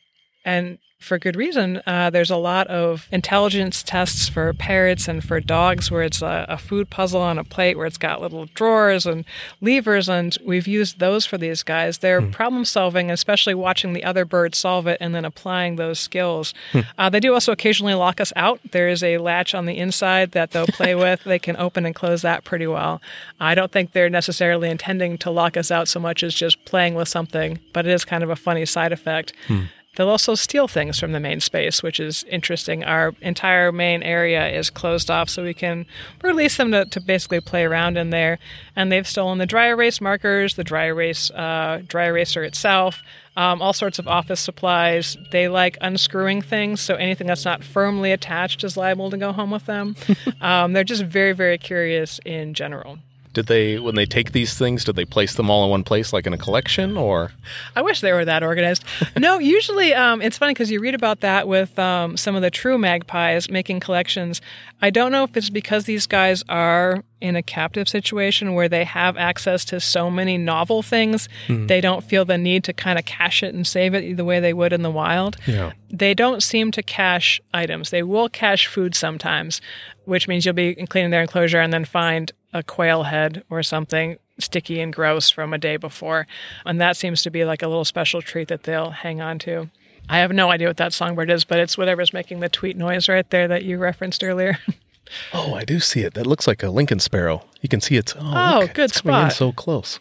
and 0.44 0.78
for 0.98 1.16
good 1.18 1.36
reason. 1.36 1.80
Uh, 1.86 2.10
there's 2.10 2.30
a 2.30 2.36
lot 2.36 2.66
of 2.66 3.08
intelligence 3.12 3.84
tests 3.84 4.28
for 4.28 4.52
parrots 4.52 5.06
and 5.06 5.22
for 5.22 5.38
dogs 5.38 5.90
where 5.90 6.02
it's 6.02 6.20
a, 6.22 6.44
a, 6.48 6.58
food 6.58 6.90
puzzle 6.90 7.20
on 7.20 7.38
a 7.38 7.44
plate 7.44 7.76
where 7.76 7.86
it's 7.86 7.96
got 7.96 8.20
little 8.20 8.46
drawers 8.46 9.06
and 9.06 9.24
levers, 9.60 10.08
and 10.08 10.36
we've 10.44 10.66
used 10.66 10.98
those 10.98 11.24
for 11.24 11.38
these 11.38 11.62
guys. 11.62 11.98
They're 11.98 12.20
hmm. 12.20 12.30
problem 12.32 12.64
solving, 12.64 13.12
especially 13.12 13.54
watching 13.54 13.92
the 13.92 14.02
other 14.02 14.24
birds 14.24 14.58
solve 14.58 14.88
it 14.88 14.98
and 15.00 15.14
then 15.14 15.24
applying 15.24 15.76
those 15.76 16.00
skills. 16.00 16.52
Hmm. 16.72 16.80
Uh, 16.98 17.08
they 17.08 17.20
do 17.20 17.32
also 17.32 17.52
occasionally 17.52 17.94
lock 17.94 18.20
us 18.20 18.32
out. 18.34 18.60
There 18.72 18.88
is 18.88 19.04
a 19.04 19.18
latch 19.18 19.54
on 19.54 19.66
the 19.66 19.78
inside 19.78 20.32
that 20.32 20.50
they'll 20.50 20.66
play 20.66 20.94
with. 20.96 21.22
They 21.22 21.38
can 21.38 21.56
open 21.56 21.86
and 21.86 21.94
close 21.94 22.22
that 22.22 22.44
pretty 22.44 22.66
well. 22.66 23.00
I 23.38 23.54
don't 23.54 23.70
think 23.70 23.92
they're 23.92 24.10
necessarily 24.10 24.68
intending 24.68 25.16
to 25.18 25.30
lock 25.30 25.56
us 25.56 25.70
out 25.70 25.86
so 25.86 26.00
much 26.00 26.24
as 26.24 26.34
just 26.34 26.64
playing 26.64 26.96
with 26.96 27.08
something, 27.08 27.60
but 27.72 27.86
it 27.86 27.92
is 27.92 28.04
kind 28.04 28.24
of 28.24 28.30
a 28.30 28.36
funny 28.36 28.66
side 28.66 28.90
effect. 28.92 29.32
Hmm. 29.46 29.66
They'll 29.98 30.10
also 30.10 30.36
steal 30.36 30.68
things 30.68 31.00
from 31.00 31.10
the 31.10 31.18
main 31.18 31.40
space, 31.40 31.82
which 31.82 31.98
is 31.98 32.22
interesting. 32.30 32.84
Our 32.84 33.14
entire 33.20 33.72
main 33.72 34.04
area 34.04 34.48
is 34.48 34.70
closed 34.70 35.10
off, 35.10 35.28
so 35.28 35.42
we 35.42 35.54
can 35.54 35.86
release 36.22 36.56
them 36.56 36.70
to, 36.70 36.84
to 36.84 37.00
basically 37.00 37.40
play 37.40 37.64
around 37.64 37.98
in 37.98 38.10
there. 38.10 38.38
And 38.76 38.92
they've 38.92 39.08
stolen 39.08 39.38
the 39.38 39.46
dry 39.46 39.66
erase 39.66 40.00
markers, 40.00 40.54
the 40.54 40.62
dry 40.62 40.84
erase 40.84 41.32
uh, 41.32 41.82
dry 41.84 42.06
eraser 42.06 42.44
itself, 42.44 43.02
um, 43.36 43.60
all 43.60 43.72
sorts 43.72 43.98
of 43.98 44.06
office 44.06 44.38
supplies. 44.38 45.16
They 45.32 45.48
like 45.48 45.76
unscrewing 45.80 46.42
things, 46.42 46.80
so 46.80 46.94
anything 46.94 47.26
that's 47.26 47.44
not 47.44 47.64
firmly 47.64 48.12
attached 48.12 48.62
is 48.62 48.76
liable 48.76 49.10
to 49.10 49.16
go 49.16 49.32
home 49.32 49.50
with 49.50 49.66
them. 49.66 49.96
um, 50.40 50.74
they're 50.74 50.84
just 50.84 51.02
very, 51.02 51.32
very 51.32 51.58
curious 51.58 52.20
in 52.24 52.54
general. 52.54 52.98
Did 53.38 53.46
they, 53.46 53.78
when 53.78 53.94
they 53.94 54.04
take 54.04 54.32
these 54.32 54.58
things, 54.58 54.82
did 54.82 54.96
they 54.96 55.04
place 55.04 55.36
them 55.36 55.48
all 55.48 55.62
in 55.62 55.70
one 55.70 55.84
place, 55.84 56.12
like 56.12 56.26
in 56.26 56.32
a 56.32 56.36
collection, 56.36 56.96
or? 56.96 57.30
I 57.76 57.82
wish 57.82 58.00
they 58.00 58.12
were 58.12 58.24
that 58.24 58.42
organized. 58.42 58.82
no, 59.16 59.38
usually 59.38 59.94
um, 59.94 60.20
it's 60.20 60.36
funny 60.36 60.54
because 60.54 60.72
you 60.72 60.80
read 60.80 60.96
about 60.96 61.20
that 61.20 61.46
with 61.46 61.78
um, 61.78 62.16
some 62.16 62.34
of 62.34 62.42
the 62.42 62.50
true 62.50 62.78
magpies 62.78 63.48
making 63.48 63.78
collections. 63.78 64.40
I 64.82 64.90
don't 64.90 65.12
know 65.12 65.22
if 65.22 65.36
it's 65.36 65.50
because 65.50 65.84
these 65.84 66.08
guys 66.08 66.42
are 66.48 67.04
in 67.20 67.36
a 67.36 67.42
captive 67.42 67.88
situation 67.88 68.54
where 68.54 68.68
they 68.68 68.82
have 68.84 69.16
access 69.16 69.64
to 69.66 69.78
so 69.80 70.10
many 70.10 70.36
novel 70.36 70.82
things, 70.82 71.28
mm. 71.46 71.66
they 71.68 71.80
don't 71.80 72.04
feel 72.04 72.24
the 72.24 72.38
need 72.38 72.64
to 72.64 72.72
kind 72.72 72.98
of 72.98 73.04
cache 73.04 73.42
it 73.42 73.54
and 73.54 73.66
save 73.66 73.94
it 73.94 74.16
the 74.16 74.24
way 74.24 74.40
they 74.40 74.52
would 74.52 74.72
in 74.72 74.82
the 74.82 74.90
wild. 74.90 75.36
Yeah. 75.46 75.72
They 75.90 76.14
don't 76.14 76.42
seem 76.42 76.70
to 76.72 76.82
cache 76.82 77.40
items. 77.54 77.90
They 77.90 78.02
will 78.02 78.28
cache 78.28 78.66
food 78.66 78.94
sometimes, 78.94 79.60
which 80.08 80.26
means 80.26 80.44
you'll 80.44 80.54
be 80.54 80.74
cleaning 80.86 81.10
their 81.10 81.20
enclosure 81.20 81.60
and 81.60 81.72
then 81.72 81.84
find 81.84 82.32
a 82.52 82.62
quail 82.62 83.04
head 83.04 83.44
or 83.50 83.62
something 83.62 84.18
sticky 84.40 84.80
and 84.80 84.94
gross 84.94 85.30
from 85.30 85.52
a 85.52 85.58
day 85.58 85.76
before. 85.76 86.26
And 86.64 86.80
that 86.80 86.96
seems 86.96 87.22
to 87.22 87.30
be 87.30 87.44
like 87.44 87.62
a 87.62 87.68
little 87.68 87.84
special 87.84 88.22
treat 88.22 88.48
that 88.48 88.62
they'll 88.62 88.90
hang 88.90 89.20
on 89.20 89.38
to. 89.40 89.70
I 90.08 90.18
have 90.18 90.32
no 90.32 90.50
idea 90.50 90.68
what 90.68 90.78
that 90.78 90.94
songbird 90.94 91.30
is, 91.30 91.44
but 91.44 91.58
it's 91.58 91.76
whatever's 91.76 92.14
making 92.14 92.40
the 92.40 92.48
tweet 92.48 92.76
noise 92.76 93.08
right 93.08 93.28
there 93.28 93.46
that 93.48 93.64
you 93.64 93.76
referenced 93.76 94.24
earlier. 94.24 94.58
oh, 95.34 95.54
I 95.54 95.64
do 95.64 95.78
see 95.80 96.00
it. 96.00 96.14
That 96.14 96.26
looks 96.26 96.46
like 96.46 96.62
a 96.62 96.70
Lincoln 96.70 97.00
sparrow. 97.00 97.44
You 97.60 97.68
can 97.68 97.82
see 97.82 97.96
it's 97.96 98.14
oh, 98.16 98.20
oh 98.20 98.58
look, 98.60 98.74
good 98.74 98.90
it's 98.90 98.98
spot. 98.98 99.24
in 99.24 99.30
so 99.30 99.52
close. 99.52 99.98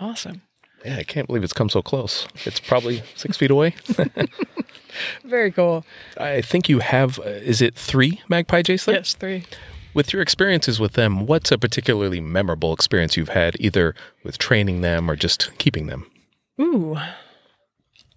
Awesome. 0.00 0.42
Yeah, 0.84 0.96
I 0.96 1.04
can't 1.04 1.28
believe 1.28 1.44
it's 1.44 1.52
come 1.52 1.68
so 1.68 1.80
close. 1.80 2.26
It's 2.44 2.58
probably 2.58 3.04
six 3.14 3.36
feet 3.36 3.52
away. 3.52 3.76
Very 5.24 5.50
cool. 5.50 5.84
I 6.18 6.40
think 6.40 6.68
you 6.68 6.80
have. 6.80 7.18
Uh, 7.18 7.22
is 7.24 7.60
it 7.62 7.74
three 7.74 8.20
magpie 8.28 8.62
jays? 8.62 8.86
Yes, 8.86 9.14
three. 9.14 9.44
With 9.94 10.12
your 10.12 10.22
experiences 10.22 10.80
with 10.80 10.92
them, 10.92 11.26
what's 11.26 11.52
a 11.52 11.58
particularly 11.58 12.20
memorable 12.20 12.72
experience 12.72 13.16
you've 13.16 13.28
had, 13.28 13.56
either 13.60 13.94
with 14.24 14.38
training 14.38 14.80
them 14.80 15.10
or 15.10 15.16
just 15.16 15.50
keeping 15.58 15.86
them? 15.86 16.10
Ooh. 16.60 16.96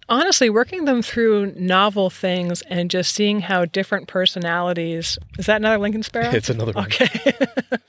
Honestly, 0.08 0.48
working 0.48 0.84
them 0.84 1.02
through 1.02 1.52
novel 1.56 2.10
things 2.10 2.62
and 2.62 2.90
just 2.90 3.12
seeing 3.12 3.40
how 3.40 3.64
different 3.64 4.06
personalities. 4.06 5.18
Is 5.38 5.46
that 5.46 5.56
another 5.56 5.78
Lincoln 5.78 6.04
Sparrow? 6.04 6.30
It's 6.30 6.48
another 6.48 6.72
one. 6.72 6.84
Okay. 6.86 7.08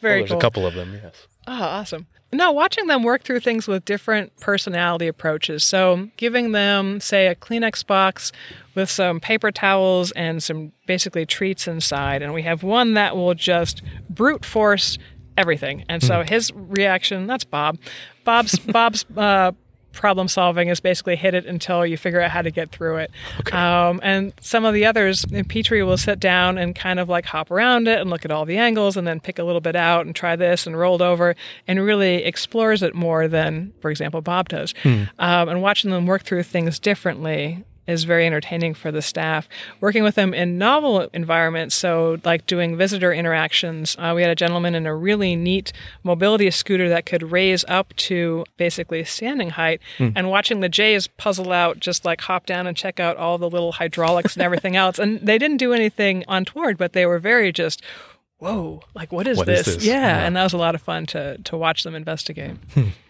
Very 0.01 0.21
well, 0.21 0.27
there's 0.27 0.30
cool. 0.30 0.38
a 0.38 0.41
couple 0.41 0.65
of 0.65 0.73
them, 0.73 0.99
yes. 1.01 1.27
Oh, 1.45 1.53
awesome. 1.53 2.08
No, 2.34 2.51
watching 2.51 2.88
them 2.88 3.03
work 3.03 3.23
through 3.23 3.39
things 3.39 3.67
with 3.67 3.86
different 3.86 4.36
personality 4.39 5.08
approaches. 5.08 5.63
So, 5.63 6.10
giving 6.17 6.51
them, 6.51 6.99
say, 6.99 7.27
a 7.27 7.36
Kleenex 7.36 7.86
box 7.86 8.32
with 8.75 8.89
some 8.89 9.19
paper 9.19 9.51
towels 9.51 10.12
and 10.12 10.43
some 10.43 10.73
basically 10.88 11.25
treats 11.25 11.67
inside. 11.67 12.21
And 12.21 12.34
we 12.34 12.41
have 12.41 12.63
one 12.63 12.95
that 12.95 13.15
will 13.15 13.34
just 13.34 13.82
brute 14.10 14.43
force 14.43 14.97
everything. 15.38 15.86
And 15.88 16.03
so 16.03 16.15
mm. 16.15 16.30
his 16.30 16.51
reaction, 16.53 17.27
that's 17.27 17.43
Bob. 17.43 17.77
Bob's 18.23 18.58
Bob's 18.73 19.06
uh, 19.15 19.51
problem 19.97 20.27
solving 20.27 20.69
is 20.69 20.79
basically 20.79 21.15
hit 21.15 21.33
it 21.33 21.45
until 21.45 21.86
you 21.86 21.97
figure 21.97 22.21
out 22.21 22.31
how 22.31 22.41
to 22.41 22.51
get 22.51 22.71
through 22.71 22.97
it. 22.97 23.12
Okay. 23.41 23.57
Um, 23.57 23.99
and 24.03 24.33
some 24.39 24.63
of 24.63 24.73
the 24.73 24.86
others, 24.86 25.25
Petrie 25.49 25.83
will 25.83 25.97
sit 25.97 26.19
down 26.19 26.57
and 26.57 26.75
kind 26.75 26.99
of 26.99 27.10
like 27.10 27.25
hop 27.25 27.51
around 27.51 27.88
it 27.88 27.99
and 27.99 28.10
look 28.10 28.23
at 28.23 28.31
all 28.31 28.45
the 28.45 28.57
angles 28.57 28.95
and 28.95 29.07
then 29.07 29.19
pick 29.19 29.39
a 29.39 29.43
little 29.43 29.62
bit 29.62 29.75
out 29.75 30.05
and 30.05 30.15
try 30.15 30.36
this 30.36 30.67
and 30.67 30.77
rolled 30.77 31.01
over 31.01 31.36
and 31.67 31.83
really 31.83 32.23
explores 32.23 32.83
it 32.83 32.95
more 32.95 33.27
than, 33.27 33.73
for 33.81 33.91
example, 33.91 34.21
Bob 34.21 34.49
does. 34.49 34.73
Hmm. 34.83 35.03
Um, 35.19 35.49
and 35.49 35.62
watching 35.62 35.91
them 35.91 36.05
work 36.05 36.23
through 36.23 36.43
things 36.43 36.79
differently 36.79 37.65
is 37.88 38.04
very 38.04 38.26
entertaining 38.26 38.73
for 38.73 38.91
the 38.91 39.02
staff. 39.02 39.47
Working 39.80 40.04
with 40.04 40.15
them 40.15 40.34
in 40.34 40.58
novel 40.58 41.10
environments, 41.13 41.76
so 41.76 42.19
like 42.23 42.45
doing 42.45 42.78
visitor 42.78 43.13
interactions, 43.13 43.95
uh, 43.97 44.13
we 44.15 44.21
had 44.21 44.32
a 44.32 44.36
gentleman 44.36 44.76
in 44.76 44.86
a 44.86 44.95
really 44.95 45.36
neat 45.36 45.71
mobility 46.04 46.52
scooter 46.52 46.89
that 46.89 47.06
could 47.06 47.32
raise 47.32 47.63
up 47.67 47.95
to 47.95 48.45
basically 48.58 49.04
standing 49.04 49.52
height, 49.52 49.82
mm. 49.97 50.13
and 50.15 50.30
watching 50.30 50.60
the 50.60 50.69
Jays 50.69 51.08
puzzle 51.08 51.52
out, 51.52 51.80
just 51.80 52.06
like 52.06 52.21
hop 52.21 52.45
down 52.45 52.67
and 52.67 52.76
check 52.76 53.00
out 53.00 53.17
all 53.17 53.38
the 53.38 53.50
little 53.50 53.73
hydraulics 53.73 54.36
and 54.36 54.43
everything 54.43 54.76
else. 54.76 55.00
And 55.00 55.19
they 55.21 55.38
didn't 55.38 55.58
do 55.58 55.73
anything 55.73 56.23
untoward, 56.28 56.78
but 56.78 56.93
they 56.93 57.06
were 57.06 57.19
very 57.19 57.52
just 57.52 57.82
whoa, 58.39 58.82
like 58.93 59.12
what 59.12 59.28
is, 59.28 59.38
what 59.38 59.47
this? 59.47 59.67
is 59.67 59.76
this? 59.78 59.86
Yeah, 59.86 60.02
yeah, 60.02 60.26
and 60.26 60.36
that 60.36 60.43
was 60.43 60.54
a 60.54 60.58
lot 60.58 60.76
of 60.76 60.82
fun 60.82 61.06
to 61.08 61.38
to 61.39 61.58
watch 61.58 61.84
them 61.84 61.95
investigate. 61.95 62.58
Hmm. 62.73 62.89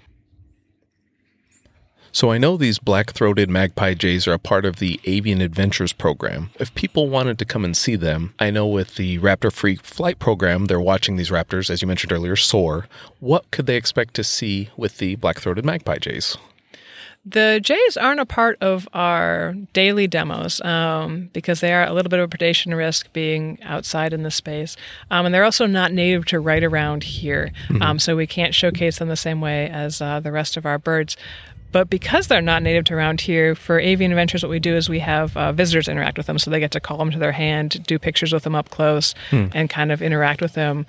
So 2.11 2.31
I 2.31 2.37
know 2.37 2.57
these 2.57 2.79
black 2.79 3.11
throated 3.11 3.49
magpie 3.49 3.93
jays 3.93 4.27
are 4.27 4.33
a 4.33 4.39
part 4.39 4.65
of 4.65 4.77
the 4.77 4.99
Avian 5.05 5.41
Adventures 5.41 5.93
program. 5.93 6.49
If 6.59 6.73
people 6.73 7.09
wanted 7.09 7.37
to 7.39 7.45
come 7.45 7.63
and 7.63 7.75
see 7.75 7.95
them, 7.95 8.33
I 8.39 8.49
know 8.49 8.67
with 8.67 8.95
the 8.95 9.19
Raptor 9.19 9.51
Free 9.51 9.75
Flight 9.75 10.19
program, 10.19 10.65
they're 10.65 10.79
watching 10.79 11.15
these 11.17 11.29
raptors, 11.29 11.69
as 11.69 11.81
you 11.81 11.87
mentioned 11.87 12.11
earlier, 12.11 12.35
soar. 12.35 12.87
What 13.19 13.49
could 13.51 13.65
they 13.65 13.75
expect 13.75 14.13
to 14.15 14.23
see 14.23 14.69
with 14.77 14.97
the 14.97 15.15
black 15.15 15.39
throated 15.39 15.65
magpie 15.65 15.97
jays? 15.97 16.37
The 17.29 17.59
jays 17.61 17.97
aren't 17.97 18.21
a 18.21 18.25
part 18.25 18.57
of 18.61 18.87
our 18.93 19.53
daily 19.73 20.07
demos 20.07 20.61
um, 20.61 21.29
because 21.33 21.59
they 21.59 21.73
are 21.73 21.83
a 21.83 21.91
little 21.91 22.09
bit 22.09 22.21
of 22.21 22.33
a 22.33 22.37
predation 22.37 22.75
risk 22.75 23.11
being 23.11 23.61
outside 23.63 24.13
in 24.13 24.23
the 24.23 24.31
space. 24.31 24.77
Um, 25.11 25.25
and 25.25 25.35
they're 25.35 25.43
also 25.43 25.65
not 25.65 25.91
native 25.91 26.23
to 26.27 26.39
right 26.39 26.63
around 26.63 27.03
here. 27.03 27.51
Mm-hmm. 27.67 27.81
Um, 27.81 27.99
so 27.99 28.15
we 28.15 28.27
can't 28.27 28.55
showcase 28.55 28.99
them 28.99 29.09
the 29.09 29.17
same 29.17 29.41
way 29.41 29.69
as 29.69 30.01
uh, 30.01 30.21
the 30.21 30.31
rest 30.31 30.55
of 30.55 30.65
our 30.65 30.79
birds. 30.79 31.17
But 31.77 31.91
because 31.91 32.25
they're 32.25 32.41
not 32.41 32.63
native 32.63 32.85
to 32.85 32.95
around 32.95 33.21
here, 33.21 33.53
for 33.53 33.79
Avian 33.79 34.11
Adventures, 34.11 34.41
what 34.41 34.49
we 34.49 34.57
do 34.57 34.75
is 34.75 34.89
we 34.89 34.97
have 34.97 35.37
uh, 35.37 35.51
visitors 35.51 35.87
interact 35.87 36.17
with 36.17 36.25
them. 36.25 36.39
So 36.39 36.49
they 36.49 36.59
get 36.59 36.71
to 36.71 36.79
call 36.79 36.97
them 36.97 37.11
to 37.11 37.19
their 37.19 37.33
hand, 37.33 37.85
do 37.85 37.99
pictures 37.99 38.33
with 38.33 38.41
them 38.41 38.55
up 38.55 38.71
close, 38.71 39.13
hmm. 39.29 39.49
and 39.53 39.69
kind 39.69 39.91
of 39.91 40.01
interact 40.01 40.41
with 40.41 40.53
them 40.53 40.87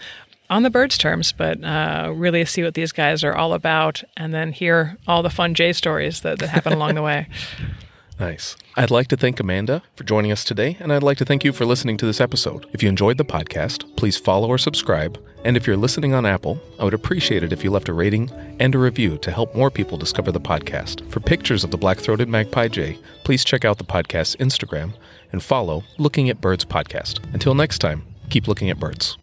on 0.48 0.62
the 0.62 0.70
birds' 0.70 0.96
terms, 0.96 1.30
but 1.30 1.62
uh, 1.62 2.10
really 2.16 2.42
see 2.46 2.62
what 2.62 2.72
these 2.72 2.90
guys 2.90 3.22
are 3.22 3.34
all 3.34 3.52
about 3.52 4.02
and 4.16 4.32
then 4.32 4.50
hear 4.50 4.96
all 5.06 5.22
the 5.22 5.28
fun 5.28 5.52
Jay 5.52 5.74
stories 5.74 6.22
that, 6.22 6.38
that 6.38 6.48
happen 6.48 6.72
along 6.72 6.94
the 6.94 7.02
way. 7.02 7.26
Nice. 8.20 8.56
I'd 8.74 8.90
like 8.90 9.06
to 9.08 9.16
thank 9.16 9.38
Amanda 9.38 9.80
for 9.94 10.02
joining 10.02 10.32
us 10.32 10.42
today, 10.42 10.76
and 10.80 10.92
I'd 10.92 11.04
like 11.04 11.18
to 11.18 11.24
thank 11.24 11.44
you 11.44 11.52
for 11.52 11.64
listening 11.64 11.96
to 11.98 12.04
this 12.04 12.20
episode. 12.20 12.66
If 12.72 12.82
you 12.82 12.88
enjoyed 12.88 13.16
the 13.16 13.24
podcast, 13.24 13.94
please 13.96 14.16
follow 14.16 14.48
or 14.48 14.58
subscribe. 14.58 15.24
And 15.44 15.56
if 15.56 15.66
you're 15.66 15.76
listening 15.76 16.14
on 16.14 16.26
Apple, 16.26 16.60
I 16.78 16.84
would 16.84 16.94
appreciate 16.94 17.42
it 17.42 17.52
if 17.52 17.62
you 17.62 17.70
left 17.70 17.88
a 17.88 17.92
rating 17.92 18.30
and 18.58 18.74
a 18.74 18.78
review 18.78 19.18
to 19.18 19.30
help 19.30 19.54
more 19.54 19.70
people 19.70 19.96
discover 19.96 20.32
the 20.32 20.40
podcast. 20.40 21.08
For 21.10 21.20
pictures 21.20 21.64
of 21.64 21.70
the 21.70 21.78
black 21.78 21.98
throated 21.98 22.28
magpie 22.28 22.68
jay, 22.68 22.98
please 23.24 23.44
check 23.44 23.64
out 23.64 23.78
the 23.78 23.84
podcast's 23.84 24.36
Instagram 24.36 24.94
and 25.32 25.42
follow 25.42 25.84
Looking 25.98 26.28
at 26.28 26.40
Birds 26.40 26.64
Podcast. 26.64 27.20
Until 27.32 27.54
next 27.54 27.78
time, 27.78 28.04
keep 28.30 28.48
looking 28.48 28.70
at 28.70 28.80
birds. 28.80 29.16